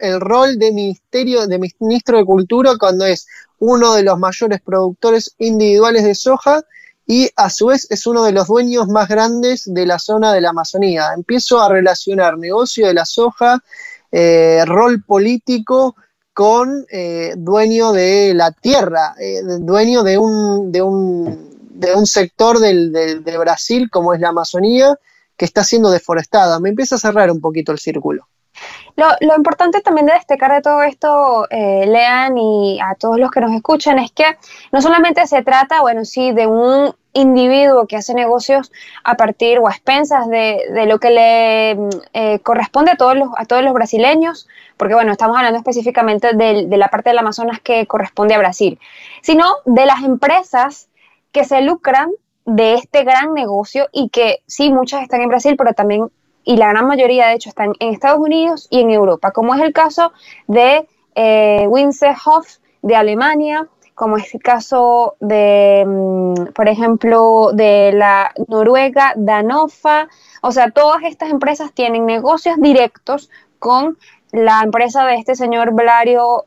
el 0.00 0.20
rol 0.20 0.58
de 0.58 0.70
ministerio, 0.70 1.46
de 1.46 1.58
ministro 1.58 2.18
de 2.18 2.24
Cultura 2.24 2.74
cuando 2.78 3.04
es 3.06 3.26
uno 3.58 3.94
de 3.94 4.04
los 4.04 4.18
mayores 4.18 4.60
productores 4.60 5.34
individuales 5.38 6.04
de 6.04 6.14
soja 6.14 6.62
y 7.06 7.28
a 7.36 7.50
su 7.50 7.66
vez 7.66 7.86
es 7.90 8.06
uno 8.06 8.24
de 8.24 8.32
los 8.32 8.46
dueños 8.46 8.88
más 8.88 9.08
grandes 9.08 9.64
de 9.66 9.84
la 9.84 9.98
zona 9.98 10.32
de 10.32 10.40
la 10.40 10.50
Amazonía. 10.50 11.08
Empiezo 11.16 11.60
a 11.60 11.68
relacionar 11.68 12.38
negocio 12.38 12.86
de 12.86 12.94
la 12.94 13.04
soja, 13.04 13.62
eh, 14.12 14.62
rol 14.64 15.02
político 15.02 15.96
con 16.34 16.84
eh, 16.90 17.32
dueño 17.36 17.92
de 17.92 18.34
la 18.34 18.50
tierra, 18.50 19.14
eh, 19.18 19.40
dueño 19.60 20.02
de 20.02 20.18
un, 20.18 20.72
de 20.72 20.82
un, 20.82 21.50
de 21.70 21.94
un 21.94 22.06
sector 22.06 22.58
del, 22.58 22.92
de 22.92 23.38
Brasil 23.38 23.88
como 23.90 24.12
es 24.12 24.20
la 24.20 24.28
Amazonía, 24.28 24.98
que 25.36 25.44
está 25.44 25.64
siendo 25.64 25.90
deforestada. 25.90 26.60
Me 26.60 26.68
empieza 26.68 26.96
a 26.96 26.98
cerrar 26.98 27.30
un 27.30 27.40
poquito 27.40 27.72
el 27.72 27.78
círculo. 27.78 28.26
Lo, 28.96 29.36
importante 29.36 29.80
también 29.80 30.06
de 30.06 30.12
destacar 30.12 30.52
de 30.52 30.62
todo 30.62 30.82
esto, 30.82 31.48
eh, 31.50 31.84
Lean, 31.86 32.38
y 32.38 32.78
a 32.80 32.94
todos 32.94 33.18
los 33.18 33.30
que 33.32 33.40
nos 33.40 33.52
escuchan, 33.52 33.98
es 33.98 34.12
que 34.12 34.24
no 34.70 34.80
solamente 34.80 35.26
se 35.26 35.42
trata, 35.42 35.80
bueno, 35.80 36.04
sí, 36.04 36.32
de 36.32 36.46
un 36.46 36.94
individuo 37.12 37.86
que 37.86 37.96
hace 37.96 38.14
negocios 38.14 38.70
a 39.02 39.16
partir 39.16 39.58
o 39.58 39.66
a 39.66 39.72
expensas 39.72 40.28
de, 40.28 40.62
de 40.72 40.86
lo 40.86 41.00
que 41.00 41.10
le 41.10 41.70
eh, 42.12 42.38
corresponde 42.40 42.92
a 42.92 42.96
todos, 42.96 43.16
los, 43.16 43.28
a 43.36 43.44
todos 43.46 43.64
los 43.64 43.72
brasileños, 43.72 44.46
porque 44.76 44.94
bueno, 44.94 45.12
estamos 45.12 45.36
hablando 45.36 45.58
específicamente 45.58 46.34
de, 46.34 46.66
la 46.76 46.88
parte 46.88 47.10
del 47.10 47.18
Amazonas 47.18 47.60
que 47.60 47.86
corresponde 47.86 48.34
a 48.34 48.38
Brasil, 48.38 48.78
sino 49.22 49.44
de 49.64 49.86
las 49.86 50.02
empresas 50.02 50.88
que 51.32 51.44
se 51.44 51.62
lucran 51.62 52.10
de 52.44 52.74
este 52.74 53.04
gran 53.04 53.34
negocio 53.34 53.88
y 53.92 54.08
que 54.10 54.42
sí, 54.46 54.70
muchas 54.70 55.02
están 55.02 55.20
en 55.20 55.28
Brasil, 55.28 55.54
pero 55.56 55.72
también, 55.72 56.10
y 56.44 56.56
la 56.56 56.68
gran 56.68 56.86
mayoría 56.86 57.28
de 57.28 57.34
hecho 57.34 57.48
están 57.48 57.72
en 57.78 57.92
Estados 57.92 58.18
Unidos 58.18 58.68
y 58.70 58.80
en 58.80 58.90
Europa, 58.90 59.30
como 59.30 59.54
es 59.54 59.62
el 59.62 59.72
caso 59.72 60.12
de 60.46 60.86
eh, 61.14 61.66
Winsehoff 61.68 62.58
de 62.82 62.96
Alemania, 62.96 63.68
como 63.94 64.16
es 64.16 64.34
el 64.34 64.42
caso 64.42 65.16
de, 65.20 65.84
mm, 65.86 66.52
por 66.52 66.68
ejemplo, 66.68 67.50
de 67.52 67.92
la 67.92 68.32
Noruega, 68.48 69.12
Danofa. 69.16 70.08
O 70.42 70.50
sea, 70.50 70.70
todas 70.70 71.04
estas 71.04 71.30
empresas 71.30 71.72
tienen 71.72 72.04
negocios 72.04 72.56
directos 72.60 73.30
con 73.58 73.96
la 74.34 74.62
empresa 74.62 75.06
de 75.06 75.14
este 75.14 75.36
señor 75.36 75.72
Blairo, 75.72 76.44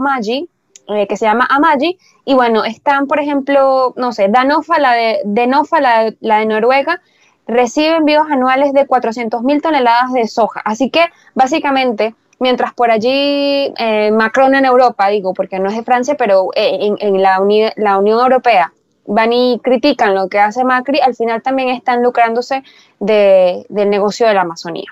Maggi, 0.00 0.48
eh, 0.88 1.06
que 1.06 1.16
se 1.16 1.24
llama 1.24 1.48
Amagi. 1.50 1.98
Y 2.26 2.34
bueno, 2.34 2.64
están, 2.64 3.06
por 3.06 3.18
ejemplo, 3.20 3.94
no 3.96 4.12
sé, 4.12 4.28
Danofa, 4.28 4.78
la 4.78 4.92
de, 4.92 5.20
Denofa, 5.24 5.80
la, 5.80 6.10
de 6.20 6.46
Noruega, 6.46 7.00
recibe 7.46 7.96
envíos 7.96 8.26
anuales 8.30 8.74
de 8.74 8.86
400.000 8.86 9.62
toneladas 9.62 10.12
de 10.12 10.28
soja. 10.28 10.60
Así 10.64 10.90
que, 10.90 11.06
básicamente, 11.34 12.14
mientras 12.38 12.74
por 12.74 12.90
allí 12.90 13.72
eh, 13.78 14.10
Macron 14.12 14.54
en 14.54 14.66
Europa, 14.66 15.08
digo, 15.08 15.32
porque 15.32 15.58
no 15.58 15.70
es 15.70 15.76
de 15.76 15.84
Francia, 15.84 16.16
pero 16.18 16.50
eh, 16.54 16.92
en, 16.98 17.22
la, 17.22 17.40
la, 17.76 17.98
Unión 17.98 18.20
Europea 18.20 18.74
van 19.06 19.32
y 19.32 19.58
critican 19.62 20.14
lo 20.14 20.28
que 20.28 20.38
hace 20.38 20.64
Macri, 20.64 21.00
al 21.00 21.14
final 21.14 21.40
también 21.40 21.70
están 21.70 22.02
lucrándose 22.02 22.62
de, 23.00 23.64
del 23.70 23.88
negocio 23.88 24.26
de 24.26 24.34
la 24.34 24.42
Amazonía. 24.42 24.90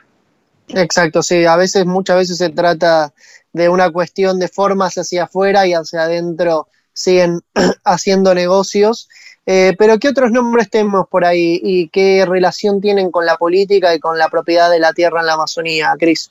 Exacto, 0.68 1.22
sí, 1.22 1.44
a 1.44 1.56
veces, 1.56 1.84
muchas 1.86 2.16
veces 2.16 2.38
se 2.38 2.50
trata 2.50 3.12
de 3.52 3.68
una 3.68 3.90
cuestión 3.90 4.38
de 4.38 4.48
formas 4.48 4.94
hacia 4.96 5.24
afuera 5.24 5.66
y 5.66 5.74
hacia 5.74 6.02
adentro 6.02 6.68
siguen 6.92 7.40
haciendo 7.84 8.34
negocios. 8.34 9.08
Eh, 9.46 9.74
pero 9.78 9.98
¿qué 9.98 10.08
otros 10.08 10.30
nombres 10.30 10.70
tenemos 10.70 11.06
por 11.08 11.24
ahí 11.24 11.60
y 11.62 11.88
qué 11.88 12.24
relación 12.26 12.80
tienen 12.80 13.10
con 13.10 13.26
la 13.26 13.36
política 13.36 13.94
y 13.94 14.00
con 14.00 14.16
la 14.18 14.28
propiedad 14.28 14.70
de 14.70 14.78
la 14.78 14.92
tierra 14.92 15.20
en 15.20 15.26
la 15.26 15.34
Amazonía, 15.34 15.94
Cris? 15.98 16.30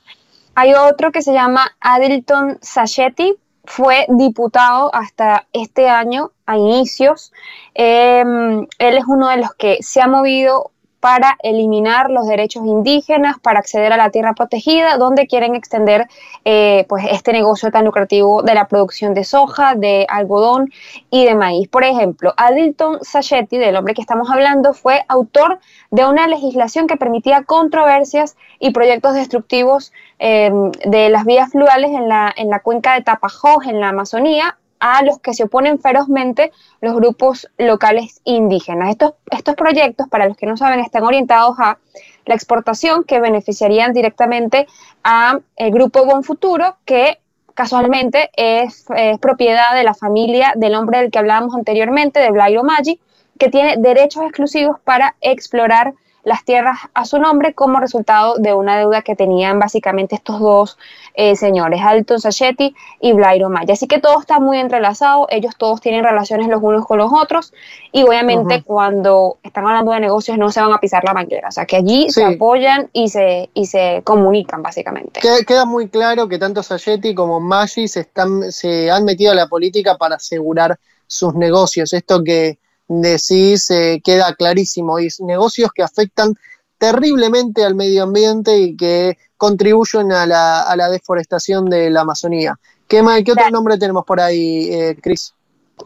Hay 0.55 0.73
otro 0.73 1.11
que 1.11 1.21
se 1.21 1.33
llama 1.33 1.75
Adilton 1.79 2.57
Sachetti, 2.61 3.35
fue 3.65 4.05
diputado 4.09 4.93
hasta 4.93 5.47
este 5.53 5.89
año, 5.89 6.31
a 6.45 6.57
inicios. 6.57 7.31
Em, 7.73 8.67
él 8.77 8.97
es 8.97 9.05
uno 9.07 9.29
de 9.29 9.37
los 9.37 9.53
que 9.53 9.77
se 9.81 10.01
ha 10.01 10.07
movido 10.07 10.71
para 11.03 11.35
eliminar 11.43 12.09
los 12.09 12.27
derechos 12.27 12.65
indígenas, 12.65 13.37
para 13.37 13.59
acceder 13.59 13.91
a 13.91 13.97
la 13.97 14.09
tierra 14.09 14.31
protegida, 14.31 14.95
donde 14.95 15.27
quieren 15.27 15.53
extender 15.53 16.07
eh, 16.45 16.85
pues 16.87 17.03
este 17.11 17.33
negocio 17.33 17.71
tan 17.71 17.83
lucrativo 17.83 18.41
de 18.41 18.53
la 18.53 18.69
producción 18.69 19.13
de 19.13 19.25
soja, 19.25 19.75
de 19.75 20.05
algodón 20.07 20.71
y 21.09 21.25
de 21.25 21.35
maíz. 21.35 21.67
Por 21.67 21.83
ejemplo, 21.83 22.33
Adilton 22.37 22.99
Sachetti, 23.01 23.57
del 23.57 23.75
hombre 23.75 23.95
que 23.95 23.99
estamos 23.99 24.31
hablando, 24.31 24.73
fue 24.73 25.03
autor 25.09 25.59
de 25.91 26.05
una 26.05 26.25
legislación 26.29 26.87
que 26.87 26.95
permitía 26.95 27.43
controversias 27.43 28.37
y 28.57 28.71
proyectos 28.71 29.13
destructivos 29.13 29.91
em, 30.19 30.71
de 30.85 31.09
las 31.09 31.25
vías 31.25 31.51
fluviales 31.51 31.91
en 31.91 32.07
la, 32.07 32.33
en 32.33 32.47
la 32.47 32.61
cuenca 32.61 32.93
de 32.93 33.01
Tapajós, 33.01 33.65
en 33.67 33.81
la 33.81 33.89
Amazonía, 33.89 34.57
a 34.85 35.01
los 35.01 35.17
que 35.19 35.33
se 35.33 35.45
oponen 35.45 35.79
ferozmente 35.79 36.51
los 36.81 36.93
grupos 36.93 37.49
locales 37.57 38.19
indígenas. 38.25 38.89
Estos, 38.89 39.13
estos 39.31 39.55
proyectos, 39.55 40.09
para 40.09 40.27
los 40.27 40.35
que 40.35 40.45
no 40.45 40.57
saben, 40.57 40.81
están 40.81 41.03
orientados 41.03 41.55
a 41.57 41.77
la 42.25 42.35
exportación 42.35 43.05
que 43.05 43.21
beneficiarían 43.21 43.93
directamente 43.93 44.67
a 45.01 45.39
el 45.55 45.71
grupo 45.71 46.03
Buen 46.03 46.23
Futuro, 46.23 46.75
que 46.83 47.19
casualmente 47.53 48.29
es, 48.35 48.85
propiedad 49.21 49.73
de 49.73 49.85
la 49.85 49.93
familia 49.93 50.51
del 50.57 50.75
hombre 50.75 50.99
del 50.99 51.11
que 51.11 51.19
hablábamos 51.19 51.55
anteriormente, 51.55 52.19
de 52.19 52.31
Blairo 52.31 52.65
Maggi, 52.65 52.99
que 53.39 53.47
tiene 53.47 53.77
derechos 53.77 54.23
exclusivos 54.23 54.81
para 54.83 55.15
explorar 55.21 55.93
las 56.23 56.45
tierras 56.45 56.77
a 56.93 57.05
su 57.05 57.19
nombre 57.19 57.53
como 57.53 57.79
resultado 57.79 58.35
de 58.37 58.53
una 58.53 58.77
deuda 58.77 59.01
que 59.01 59.15
tenían 59.15 59.59
básicamente 59.59 60.15
estos 60.15 60.39
dos 60.39 60.77
eh, 61.15 61.35
señores, 61.35 61.81
Alton 61.83 62.19
Sacheti 62.19 62.75
y 62.99 63.13
Blairo 63.13 63.49
Maya. 63.49 63.73
Así 63.73 63.87
que 63.87 63.99
todo 63.99 64.19
está 64.19 64.39
muy 64.39 64.57
entrelazado, 64.57 65.27
ellos 65.29 65.55
todos 65.57 65.81
tienen 65.81 66.03
relaciones 66.03 66.47
los 66.47 66.61
unos 66.63 66.85
con 66.85 66.97
los 66.97 67.11
otros 67.13 67.53
y 67.91 68.03
obviamente 68.03 68.63
cuando 68.63 69.37
están 69.43 69.65
hablando 69.67 69.91
de 69.91 69.99
negocios 69.99 70.37
no 70.37 70.49
se 70.51 70.61
van 70.61 70.73
a 70.73 70.79
pisar 70.79 71.03
la 71.03 71.13
manguera, 71.13 71.49
o 71.49 71.51
sea 71.51 71.65
que 71.65 71.75
allí 71.75 72.09
se 72.09 72.23
apoyan 72.23 72.89
y 72.93 73.09
se, 73.09 73.49
y 73.53 73.65
se 73.65 74.01
comunican 74.03 74.63
básicamente. 74.63 75.19
Queda, 75.45 75.65
muy 75.65 75.87
claro 75.89 76.27
que 76.27 76.39
tanto 76.39 76.63
Sacheti 76.63 77.13
como 77.13 77.39
Maggi 77.39 77.87
se, 77.87 78.01
están, 78.01 78.51
se 78.51 78.89
han 78.89 79.05
metido 79.05 79.31
a 79.31 79.35
la 79.35 79.47
política 79.47 79.97
para 79.97 80.15
asegurar 80.15 80.79
sus 81.05 81.35
negocios. 81.35 81.93
Esto 81.93 82.23
que 82.23 82.57
decís 82.87 83.69
eh, 83.71 84.01
queda 84.03 84.33
clarísimo. 84.35 84.99
Y 84.99 85.09
negocios 85.19 85.71
que 85.73 85.83
afectan 85.83 86.35
terriblemente 86.77 87.63
al 87.63 87.75
medio 87.75 88.03
ambiente 88.03 88.57
y 88.57 88.75
que 88.75 89.17
contribuyen 89.37 90.11
a 90.11 90.25
la, 90.25 90.61
a 90.61 90.75
la 90.75 90.89
deforestación 90.89 91.65
de 91.65 91.89
la 91.89 92.01
Amazonía. 92.01 92.59
¿Qué, 92.87 93.03
qué 93.25 93.31
otro 93.31 93.49
nombre 93.49 93.77
tenemos 93.77 94.05
por 94.05 94.19
ahí, 94.19 94.69
eh, 94.71 94.97
Cris? 95.01 95.33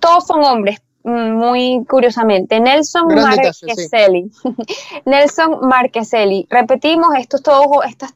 Todos 0.02 0.26
son 0.26 0.44
hombres, 0.44 0.80
muy 1.08 1.86
curiosamente. 1.90 2.60
Nelson 2.60 3.08
Marqueselli. 3.08 4.32
Nelson 5.06 5.60
Marqueselli. 5.62 6.48
Repetimos, 6.50 7.10
estos, 7.18 7.42
todos, 7.42 7.86
estas, 7.86 8.14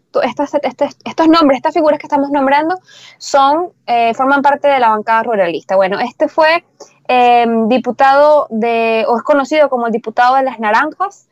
estas, 0.61 0.97
estos, 1.03 1.27
nombres, 1.27 1.57
estas 1.57 1.73
figuras 1.73 1.99
que 1.99 2.05
estamos 2.05 2.29
nombrando, 2.31 2.79
son, 3.17 3.69
eh, 3.87 4.13
forman 4.13 4.41
parte 4.41 4.67
de 4.67 4.79
la 4.79 4.89
bancada 4.89 5.23
ruralista. 5.23 5.75
Bueno, 5.75 5.99
este 5.99 6.27
fue 6.27 6.63
Em, 7.13 7.67
diputado 7.67 8.47
de, 8.49 9.03
o 9.05 9.17
es 9.17 9.23
conocido 9.23 9.69
como 9.69 9.87
el 9.87 9.91
diputado 9.91 10.37
de 10.37 10.43
las 10.43 10.59
naranjas, 10.61 11.27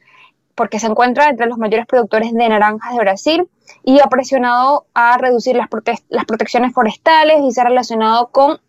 porque 0.53 0.77
se 0.77 0.87
encuentra 0.87 1.29
entre 1.29 1.47
los 1.47 1.57
mayores 1.57 1.85
productores 1.85 2.33
de 2.33 2.49
naranjas 2.49 2.91
de 2.91 2.99
Brasil 2.99 3.49
y 3.85 4.01
ha 4.01 4.07
presionado 4.07 4.87
a 4.93 5.17
reducir 5.17 5.55
las, 5.55 5.69
las 6.09 6.25
protecciones 6.25 6.73
forestales 6.73 7.37
y 7.43 7.53
se 7.53 7.61
ha 7.61 7.63
relacionado 7.63 8.27
con, 8.27 8.59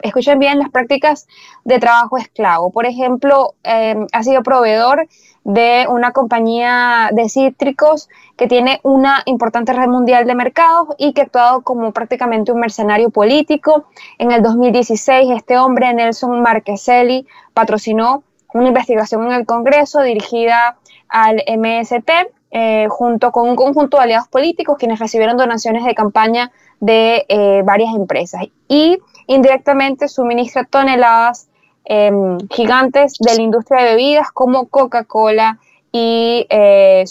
escuchen 0.00 0.38
bien, 0.38 0.58
las 0.58 0.70
prácticas 0.70 1.26
de 1.64 1.78
trabajo 1.78 2.16
esclavo. 2.18 2.70
Por 2.70 2.86
ejemplo, 2.86 3.54
em, 3.62 4.06
ha 4.12 4.22
sido 4.22 4.42
proveedor 4.42 5.08
de 5.44 5.86
una 5.88 6.12
compañía 6.12 7.10
de 7.12 7.28
cítricos 7.28 8.08
que 8.36 8.46
tiene 8.46 8.80
una 8.82 9.22
importante 9.26 9.72
red 9.72 9.88
mundial 9.88 10.26
de 10.26 10.34
mercados 10.34 10.88
y 10.98 11.12
que 11.12 11.20
ha 11.20 11.24
actuado 11.24 11.62
como 11.62 11.92
prácticamente 11.92 12.52
un 12.52 12.60
mercenario 12.60 13.10
político. 13.10 13.84
En 14.18 14.32
el 14.32 14.42
2016, 14.42 15.30
este 15.30 15.58
hombre, 15.58 15.92
Nelson 15.92 16.40
Marqueselli, 16.40 17.26
patrocinó 17.52 18.24
una 18.54 18.68
investigación 18.68 19.26
en 19.26 19.32
el 19.32 19.46
Congreso 19.46 20.00
dirigida 20.00 20.78
al 21.08 21.42
MST 21.46 22.10
eh, 22.50 22.86
junto 22.88 23.32
con 23.32 23.48
un 23.48 23.56
conjunto 23.56 23.96
de 23.96 24.04
aliados 24.04 24.28
políticos 24.28 24.76
quienes 24.78 25.00
recibieron 25.00 25.36
donaciones 25.36 25.84
de 25.84 25.94
campaña 25.94 26.52
de 26.78 27.26
eh, 27.28 27.62
varias 27.64 27.94
empresas 27.94 28.42
y 28.68 28.98
indirectamente 29.26 30.08
suministra 30.08 30.64
toneladas 30.64 31.48
Em, 31.86 32.38
gigantes 32.48 33.18
de 33.18 33.34
la 33.36 33.42
industria 33.42 33.82
de 33.82 33.90
bebidas 33.90 34.30
como 34.30 34.68
Coca-Cola 34.68 35.58
y 35.92 36.46
eh, 36.48 37.04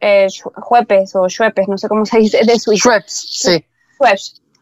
eh 0.00 0.28
o 1.14 1.28
Schweppes, 1.28 1.68
no 1.68 1.78
sé 1.78 1.88
cómo 1.88 2.04
se 2.04 2.18
dice, 2.18 2.44
de 2.44 2.58
Suiza. 2.58 3.00
sí. 3.06 3.64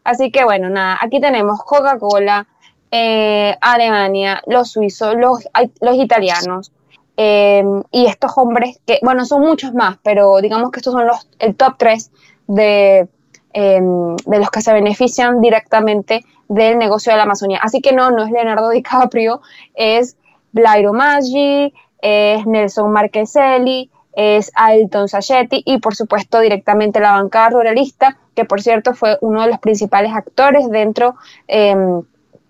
Así 0.05 0.31
que 0.31 0.45
bueno, 0.45 0.69
nada, 0.69 0.97
aquí 1.01 1.19
tenemos 1.19 1.61
Coca-Cola, 1.65 2.47
eh, 2.91 3.57
Alemania, 3.59 4.41
los 4.47 4.71
suizos, 4.71 5.15
los, 5.17 5.45
los 5.81 5.97
italianos, 5.97 6.71
em, 7.17 7.83
y 7.91 8.05
estos 8.05 8.31
hombres 8.37 8.79
que, 8.85 8.99
bueno, 9.03 9.25
son 9.25 9.41
muchos 9.41 9.73
más, 9.73 9.97
pero 10.01 10.37
digamos 10.37 10.71
que 10.71 10.79
estos 10.79 10.93
son 10.93 11.05
los, 11.05 11.27
el 11.39 11.57
top 11.57 11.75
3 11.77 12.09
de, 12.47 13.09
em, 13.51 14.15
de 14.15 14.39
los 14.39 14.49
que 14.49 14.61
se 14.61 14.71
benefician 14.71 15.41
directamente 15.41 16.23
del 16.47 16.77
negocio 16.77 17.11
de 17.11 17.17
la 17.17 17.23
Amazonía. 17.23 17.59
Así 17.61 17.81
que 17.81 17.93
no, 17.93 18.11
no 18.11 18.23
es 18.23 18.31
Leonardo 18.31 18.69
DiCaprio, 18.71 19.41
es 19.75 20.17
Blairo 20.51 20.93
Maggi, 20.93 21.73
es 22.01 22.45
Nelson 22.45 22.91
Marqueselli, 22.91 23.89
es 24.17 24.51
Ailton 24.55 25.07
Sacheti 25.07 25.61
y 25.63 25.77
por 25.77 25.95
supuesto 25.95 26.39
directamente 26.39 26.99
la 26.99 27.11
bancada 27.11 27.51
ruralista, 27.51 28.17
que 28.35 28.45
por 28.45 28.61
cierto 28.61 28.95
fue 28.95 29.17
uno 29.21 29.43
de 29.43 29.49
los 29.49 29.59
principales 29.59 30.11
actores 30.11 30.69
dentro 30.71 31.15
em, 31.47 32.01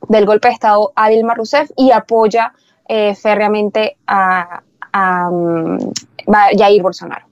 del 0.07 0.25
golpe 0.25 0.47
de 0.47 0.53
Estado 0.53 0.93
a 0.95 1.09
Dilma 1.09 1.33
Rousseff 1.33 1.69
y 1.75 1.91
apoya 1.91 2.53
eh, 2.87 3.15
férreamente 3.15 3.97
a, 4.07 4.63
a, 4.93 5.29
mm, 5.29 5.77
Jair 6.57 6.81
Bolsonaro. 6.81 7.25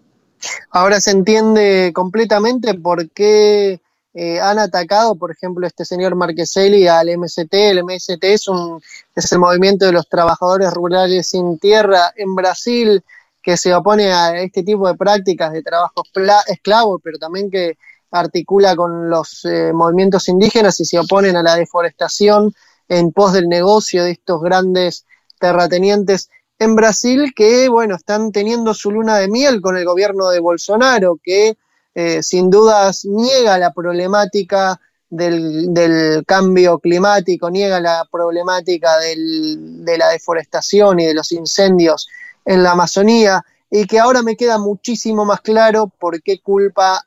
Ahora 0.70 1.00
se 1.00 1.12
entiende 1.12 1.92
completamente 1.94 2.74
por 2.74 3.10
qué 3.12 3.80
eh, 4.18 4.40
han 4.40 4.60
atacado, 4.60 5.16
por 5.16 5.30
ejemplo, 5.30 5.68
este 5.68 5.84
señor 5.84 6.16
Marqueselli 6.16 6.88
al 6.88 7.10
MST. 7.18 7.54
El 7.54 7.84
MST 7.84 8.24
es, 8.24 8.48
un, 8.48 8.82
es 9.14 9.30
el 9.34 9.40
movimiento 9.40 9.86
de 9.86 9.92
los 9.92 10.08
trabajadores 10.08 10.74
rurales 10.74 11.28
sin 11.28 11.60
tierra 11.60 12.14
en 12.16 12.34
Brasil 12.34 13.04
que 13.42 13.58
se 13.58 13.76
opone 13.76 14.14
a 14.14 14.40
este 14.40 14.64
tipo 14.64 14.88
de 14.88 14.96
prácticas 14.96 15.52
de 15.52 15.62
trabajo 15.62 16.02
esclavo, 16.48 16.98
pero 17.00 17.18
también 17.18 17.52
que 17.52 17.78
articula 18.10 18.74
con 18.78 19.10
los 19.10 19.44
eh, 19.44 19.74
movimientos 19.74 20.30
indígenas 20.30 20.80
y 20.80 20.86
se 20.86 20.98
oponen 20.98 21.36
a 21.36 21.44
la 21.44 21.58
deforestación 21.58 22.54
en 22.88 23.12
pos 23.12 23.34
del 23.34 23.50
negocio 23.50 24.06
de 24.06 24.12
estos 24.12 24.42
grandes 24.42 25.06
terratenientes 25.42 26.30
en 26.58 26.76
Brasil 26.78 27.34
que, 27.36 27.68
bueno, 27.68 27.96
están 27.96 28.32
teniendo 28.32 28.74
su 28.74 28.92
luna 28.92 29.18
de 29.18 29.28
miel 29.28 29.60
con 29.60 29.76
el 29.76 29.84
gobierno 29.84 30.30
de 30.30 30.40
Bolsonaro, 30.40 31.20
que 31.22 31.58
eh, 31.96 32.22
sin 32.22 32.50
dudas 32.50 33.06
niega 33.06 33.58
la 33.58 33.72
problemática 33.74 34.80
del, 35.10 36.24
cambio 36.28 36.80
climático, 36.80 37.50
niega 37.50 37.80
la 37.80 38.06
problemática 38.12 38.98
de 39.00 39.98
la 39.98 40.10
deforestación 40.10 41.00
y 41.00 41.06
de 41.06 41.14
los 41.14 41.32
incendios 41.32 42.08
en 42.44 42.64
la 42.64 42.72
Amazonía, 42.72 43.44
y 43.70 43.86
que 43.88 44.00
ahora 44.00 44.22
me 44.22 44.36
queda 44.36 44.58
muchísimo 44.58 45.26
más 45.26 45.42
claro 45.42 45.92
por 46.00 46.22
qué 46.22 46.40
culpa 46.40 47.04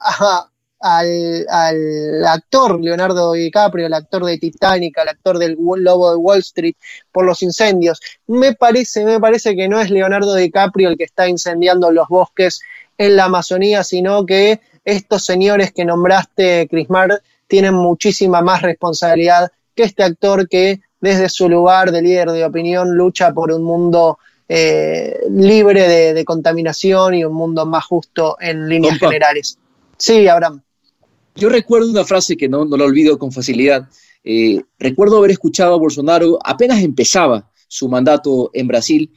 al, 0.81 1.47
actor 2.27 2.81
Leonardo 2.81 3.33
DiCaprio, 3.33 3.87
el 3.87 3.95
actor 3.95 4.25
de 4.25 4.39
Titanic, 4.39 4.99
al 4.99 5.09
actor 5.09 5.39
del 5.39 5.57
Lobo 5.59 6.11
de 6.11 6.17
Wall 6.17 6.39
Street, 6.41 6.77
por 7.13 7.25
los 7.25 7.43
incendios. 7.43 8.01
Me 8.27 8.55
parece, 8.55 9.05
me 9.05 9.21
parece 9.21 9.55
que 9.57 9.69
no 9.69 9.81
es 9.81 9.91
Leonardo 9.91 10.35
DiCaprio 10.35 10.89
el 10.89 10.97
que 10.97 11.05
está 11.05 11.29
incendiando 11.29 11.91
los 11.91 12.09
bosques 12.09 12.61
en 12.97 13.17
la 13.17 13.25
Amazonía, 13.25 13.85
sino 13.85 14.27
que 14.27 14.61
estos 14.89 15.25
señores 15.25 15.73
que 15.73 15.85
nombraste, 15.85 16.67
Crismar, 16.69 17.23
tienen 17.47 17.75
muchísima 17.75 18.41
más 18.41 18.63
responsabilidad 18.63 19.53
que 19.75 19.83
este 19.83 20.03
actor 20.03 20.49
que 20.49 20.81
desde 21.01 21.29
su 21.29 21.49
lugar 21.49 21.93
de 21.93 22.01
líder 22.01 22.31
de 22.31 22.45
opinión 22.45 22.97
lucha 22.97 23.33
por 23.33 23.53
un 23.53 23.63
mundo 23.63 24.19
eh, 24.49 25.21
libre 25.31 26.15
de, 26.15 26.25
contaminación 26.25 27.15
y 27.15 27.25
un 27.25 27.35
mundo 27.35 27.67
más 27.67 27.85
justo 27.85 28.39
en 28.41 28.67
líneas 28.67 28.99
generales. 28.99 29.59
Sí, 29.99 30.27
Abraham. 30.27 30.63
Yo 31.35 31.51
recuerdo 31.51 31.91
una 31.91 32.05
frase 32.05 32.37
que 32.37 32.49
no, 32.49 32.65
no 32.65 32.77
la 32.79 32.85
olvido 32.85 33.19
con 33.19 33.31
facilidad. 33.31 33.89
Eh, 34.25 34.63
recuerdo 34.79 35.19
haber 35.19 35.33
escuchado 35.33 35.75
a 35.75 35.79
Bolsonaro 35.79 36.39
apenas 36.43 36.83
empezaba 36.83 37.51
su 37.69 37.89
mandato 37.91 38.51
en 38.55 38.67
Brasil, 38.67 39.13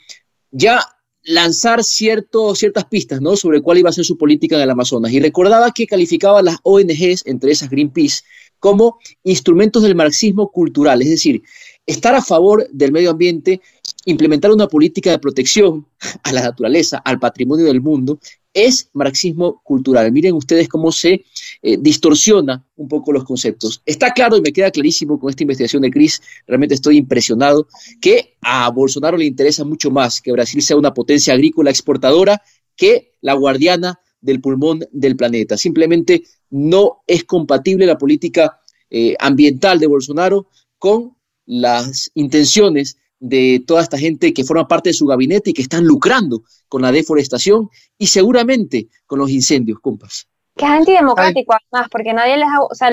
ya 0.51 0.81
lanzar 1.23 1.84
cierto, 1.84 2.55
ciertas 2.55 2.86
pistas 2.86 3.21
¿no? 3.21 3.36
sobre 3.36 3.62
cuál 3.62 3.77
iba 3.77 3.89
a 3.89 3.93
ser 3.93 4.05
su 4.05 4.17
política 4.17 4.55
en 4.55 4.63
el 4.63 4.69
Amazonas. 4.69 5.12
Y 5.12 5.19
recordaba 5.19 5.71
que 5.71 5.88
calificaba 5.88 6.39
a 6.39 6.43
las 6.43 6.57
ONGs, 6.63 7.25
entre 7.25 7.51
esas 7.51 7.69
Greenpeace, 7.69 8.21
como 8.60 8.99
instrumentos 9.23 9.84
del 9.84 9.95
marxismo 9.95 10.51
cultural, 10.51 11.01
es 11.01 11.10
decir, 11.10 11.41
estar 11.86 12.13
a 12.13 12.21
favor 12.21 12.67
del 12.71 12.91
medio 12.91 13.12
ambiente, 13.12 13.60
implementar 14.05 14.51
una 14.51 14.67
política 14.67 15.10
de 15.12 15.19
protección 15.19 15.88
a 16.23 16.31
la 16.31 16.41
naturaleza, 16.41 16.97
al 16.97 17.19
patrimonio 17.19 17.65
del 17.65 17.81
mundo 17.81 18.19
es 18.54 18.90
marxismo 18.94 19.62
cultural. 19.64 20.12
Miren 20.12 20.34
ustedes 20.34 20.68
cómo 20.68 20.92
se 20.92 21.26
eh, 21.62 21.78
distorsiona 21.80 22.66
un 22.76 22.88
poco 22.88 23.12
los 23.12 23.24
conceptos. 23.24 23.82
Está 23.86 24.12
claro 24.12 24.38
y 24.38 24.42
me 24.42 24.52
queda 24.52 24.72
clarísimo 24.72 25.20
con 25.20 25.30
esta 25.30 25.44
investigación 25.44 25.84
de 25.84 25.92
Cris, 25.92 26.22
realmente 26.48 26.76
estoy 26.76 26.98
impresionado, 26.98 27.68
que 28.00 28.38
a 28.42 28.70
Bolsonaro 28.70 29.18
le 29.18 29.26
interesa 29.26 29.64
mucho 29.64 29.92
más 29.92 30.22
que 30.22 30.32
Brasil 30.32 30.62
sea 30.62 30.78
una 30.78 30.94
potencia 30.94 31.34
agrícola 31.34 31.70
exportadora 31.70 32.42
que 32.76 33.14
la 33.22 33.34
guardiana 33.34 34.00
del 34.20 34.42
pulmón 34.42 34.86
del 34.92 35.16
planeta. 35.16 35.58
Simplemente 35.58 36.24
no 36.50 37.04
es 37.08 37.24
compatible 37.24 37.86
la 37.86 37.98
política 37.98 38.60
eh, 38.90 39.16
ambiental 39.20 39.80
de 39.80 39.88
Bolsonaro 39.88 40.48
con 40.78 41.16
las 41.46 42.12
intenciones 42.14 42.98
de 43.21 43.63
toda 43.65 43.84
esta 43.84 43.97
gente 43.97 44.34
que 44.34 44.43
forma 44.43 44.67
parte 44.67 44.89
de 44.89 44.93
su 44.93 45.05
gabinete 45.05 45.51
y 45.51 45.53
que 45.53 45.62
están 45.62 45.86
lucrando 45.86 46.41
con 46.67 46.81
la 46.81 46.91
deforestación 46.91 47.69
y 47.97 48.07
seguramente 48.07 48.88
con 49.05 49.19
los 49.19 49.29
incendios, 49.29 49.79
compas. 49.79 50.27
Que 50.57 50.65
es 50.65 50.71
antidemocrático, 50.71 51.53
además, 51.53 51.88
porque 51.89 52.13
nadie 52.13 52.36
les 52.36 52.47
ha, 52.47 52.62
o 52.62 52.73
sea, 52.75 52.89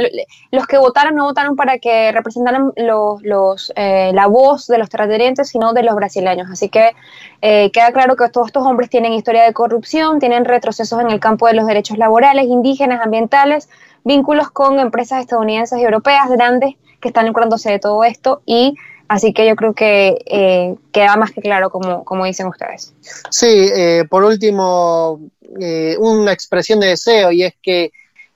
los 0.53 0.67
que 0.67 0.79
votaron 0.79 1.17
no 1.17 1.25
votaron 1.25 1.57
para 1.57 1.79
que 1.79 2.13
representaran 2.13 2.73
los, 2.77 3.21
los, 3.23 3.73
eh, 3.75 4.13
la 4.15 4.27
voz 4.27 4.69
de 4.69 4.79
los 4.79 4.89
terratenientes, 4.89 5.49
sino 5.49 5.73
de 5.73 5.83
los 5.83 5.97
brasileños. 5.97 6.49
Así 6.53 6.69
que 6.69 6.93
eh, 7.43 7.71
queda 7.73 7.91
claro 7.91 8.15
que 8.15 8.29
todos 8.29 8.49
estos 8.49 8.65
hombres 8.65 8.91
tienen 8.91 9.13
historia 9.15 9.43
de 9.43 9.53
corrupción, 9.55 10.21
tienen 10.21 10.45
retrocesos 10.45 11.01
en 11.01 11.11
el 11.11 11.21
campo 11.21 11.47
de 11.47 11.55
los 11.55 11.67
derechos 11.67 11.99
laborales, 11.99 12.47
indígenas, 12.47 13.01
ambientales, 13.03 13.69
vínculos 14.05 14.51
con 14.51 14.79
empresas 14.79 15.21
estadounidenses 15.21 15.81
y 15.81 15.83
europeas 15.83 16.31
grandes 16.31 16.75
que 17.01 17.09
están 17.09 17.27
lucrándose 17.27 17.71
de 17.71 17.79
todo 17.79 18.05
esto 18.05 18.43
y 18.45 18.75
Así 19.09 19.33
que 19.33 19.47
yo 19.47 19.57
creo 19.57 19.73
que 19.75 20.19
eh, 20.27 20.75
queda 20.93 21.17
más 21.17 21.33
que 21.33 21.41
claro 21.41 21.71
como, 21.71 22.25
dicen 22.25 22.47
ustedes. 22.47 22.95
Sí, 23.31 23.71
eh, 23.75 24.05
por 24.09 24.23
último, 24.23 25.21
eh, 25.61 25.97
una 25.99 26.33
expresión 26.33 26.81
de 26.81 26.89
deseo 26.89 27.33
y 27.33 27.43
es 27.43 27.55
que 27.63 27.91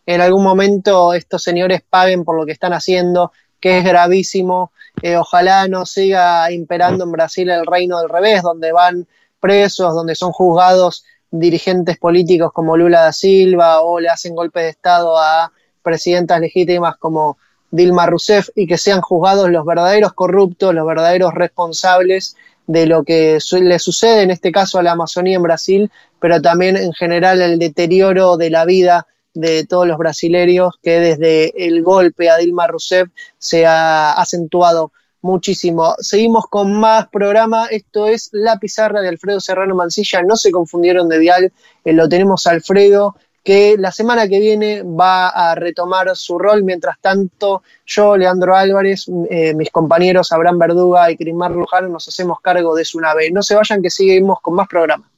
en 0.06 0.20
algún 0.20 0.42
momento 0.42 1.12
estos 1.12 1.42
señores 1.42 1.82
paguen 1.88 2.24
por 2.24 2.36
lo 2.36 2.46
que 2.46 2.52
están 2.52 2.72
haciendo, 2.72 3.32
que 3.60 3.78
es 3.78 3.84
gravísimo. 3.84 4.72
ojalá 5.18 5.68
no 5.68 5.86
siga 5.86 6.50
imperando 6.50 7.04
en 7.04 7.12
Brasil 7.12 7.50
el 7.50 7.66
reino 7.66 8.00
del 8.00 8.08
revés, 8.08 8.42
donde 8.42 8.72
van 8.72 9.06
presos, 9.40 9.94
donde 9.94 10.14
son 10.14 10.32
juzgados 10.32 11.04
dirigentes 11.30 11.98
políticos 11.98 12.52
como 12.52 12.76
Lula 12.76 13.02
da 13.02 13.12
Silva 13.12 13.82
o 13.82 14.00
le 14.00 14.08
hacen 14.08 14.34
golpes 14.34 14.62
de 14.62 14.68
Estado 14.70 15.18
a 15.18 15.50
presidentas 15.82 16.40
legítimas 16.40 16.96
como 16.96 17.38
Dilma 17.72 18.06
Rousseff 18.06 18.50
y 18.54 18.66
que 18.66 18.78
sean 18.78 19.00
juzgados 19.00 19.50
los 19.50 19.66
verdaderos 19.66 20.12
corruptos, 20.12 20.74
los 20.74 20.86
verdaderos 20.86 21.34
responsables 21.34 22.36
de 22.66 22.86
lo 22.86 23.02
que 23.02 23.38
le 23.60 23.78
sucede 23.78 24.22
en 24.22 24.30
este 24.30 24.52
caso 24.52 24.78
a 24.78 24.82
la 24.82 24.92
Amazonía 24.92 25.36
en 25.36 25.42
Brasil, 25.42 25.90
pero 26.20 26.40
también 26.40 26.76
en 26.76 26.92
general 26.92 27.42
el 27.42 27.58
deterioro 27.58 28.36
de 28.36 28.50
la 28.50 28.64
vida 28.64 29.06
de 29.34 29.66
todos 29.66 29.88
los 29.88 29.96
brasileños 29.96 30.74
que 30.82 31.00
desde 31.00 31.66
el 31.66 31.82
golpe 31.82 32.28
a 32.28 32.36
Dilma 32.36 32.66
Rousseff 32.66 33.08
se 33.38 33.64
ha 33.66 34.12
acentuado 34.12 34.92
muchísimo. 35.22 35.94
Seguimos 35.98 36.46
con 36.48 36.78
más 36.78 37.08
programa. 37.08 37.66
Esto 37.66 38.06
es 38.06 38.28
La 38.32 38.58
Pizarra 38.58 39.00
de 39.00 39.08
Alfredo 39.08 39.40
Serrano 39.40 39.74
Mancilla. 39.74 40.22
No 40.22 40.36
se 40.36 40.50
confundieron 40.50 41.08
de 41.08 41.18
dial. 41.18 41.52
Eh, 41.84 41.92
lo 41.94 42.08
tenemos 42.08 42.46
Alfredo 42.46 43.16
que 43.42 43.76
la 43.78 43.90
semana 43.90 44.28
que 44.28 44.40
viene 44.40 44.82
va 44.82 45.28
a 45.28 45.54
retomar 45.54 46.14
su 46.14 46.38
rol. 46.38 46.62
Mientras 46.62 46.98
tanto, 47.00 47.62
yo, 47.86 48.16
Leandro 48.16 48.56
Álvarez, 48.56 49.06
eh, 49.30 49.54
mis 49.54 49.70
compañeros 49.70 50.32
Abraham 50.32 50.58
Verduga 50.58 51.10
y 51.10 51.16
Crismar 51.16 51.50
Lujano 51.50 51.88
nos 51.88 52.08
hacemos 52.08 52.40
cargo 52.40 52.74
de 52.74 52.84
su 52.84 53.00
nave. 53.00 53.30
No 53.30 53.42
se 53.42 53.54
vayan 53.54 53.82
que 53.82 53.90
seguimos 53.90 54.40
con 54.40 54.54
más 54.54 54.68
programas. 54.68 55.12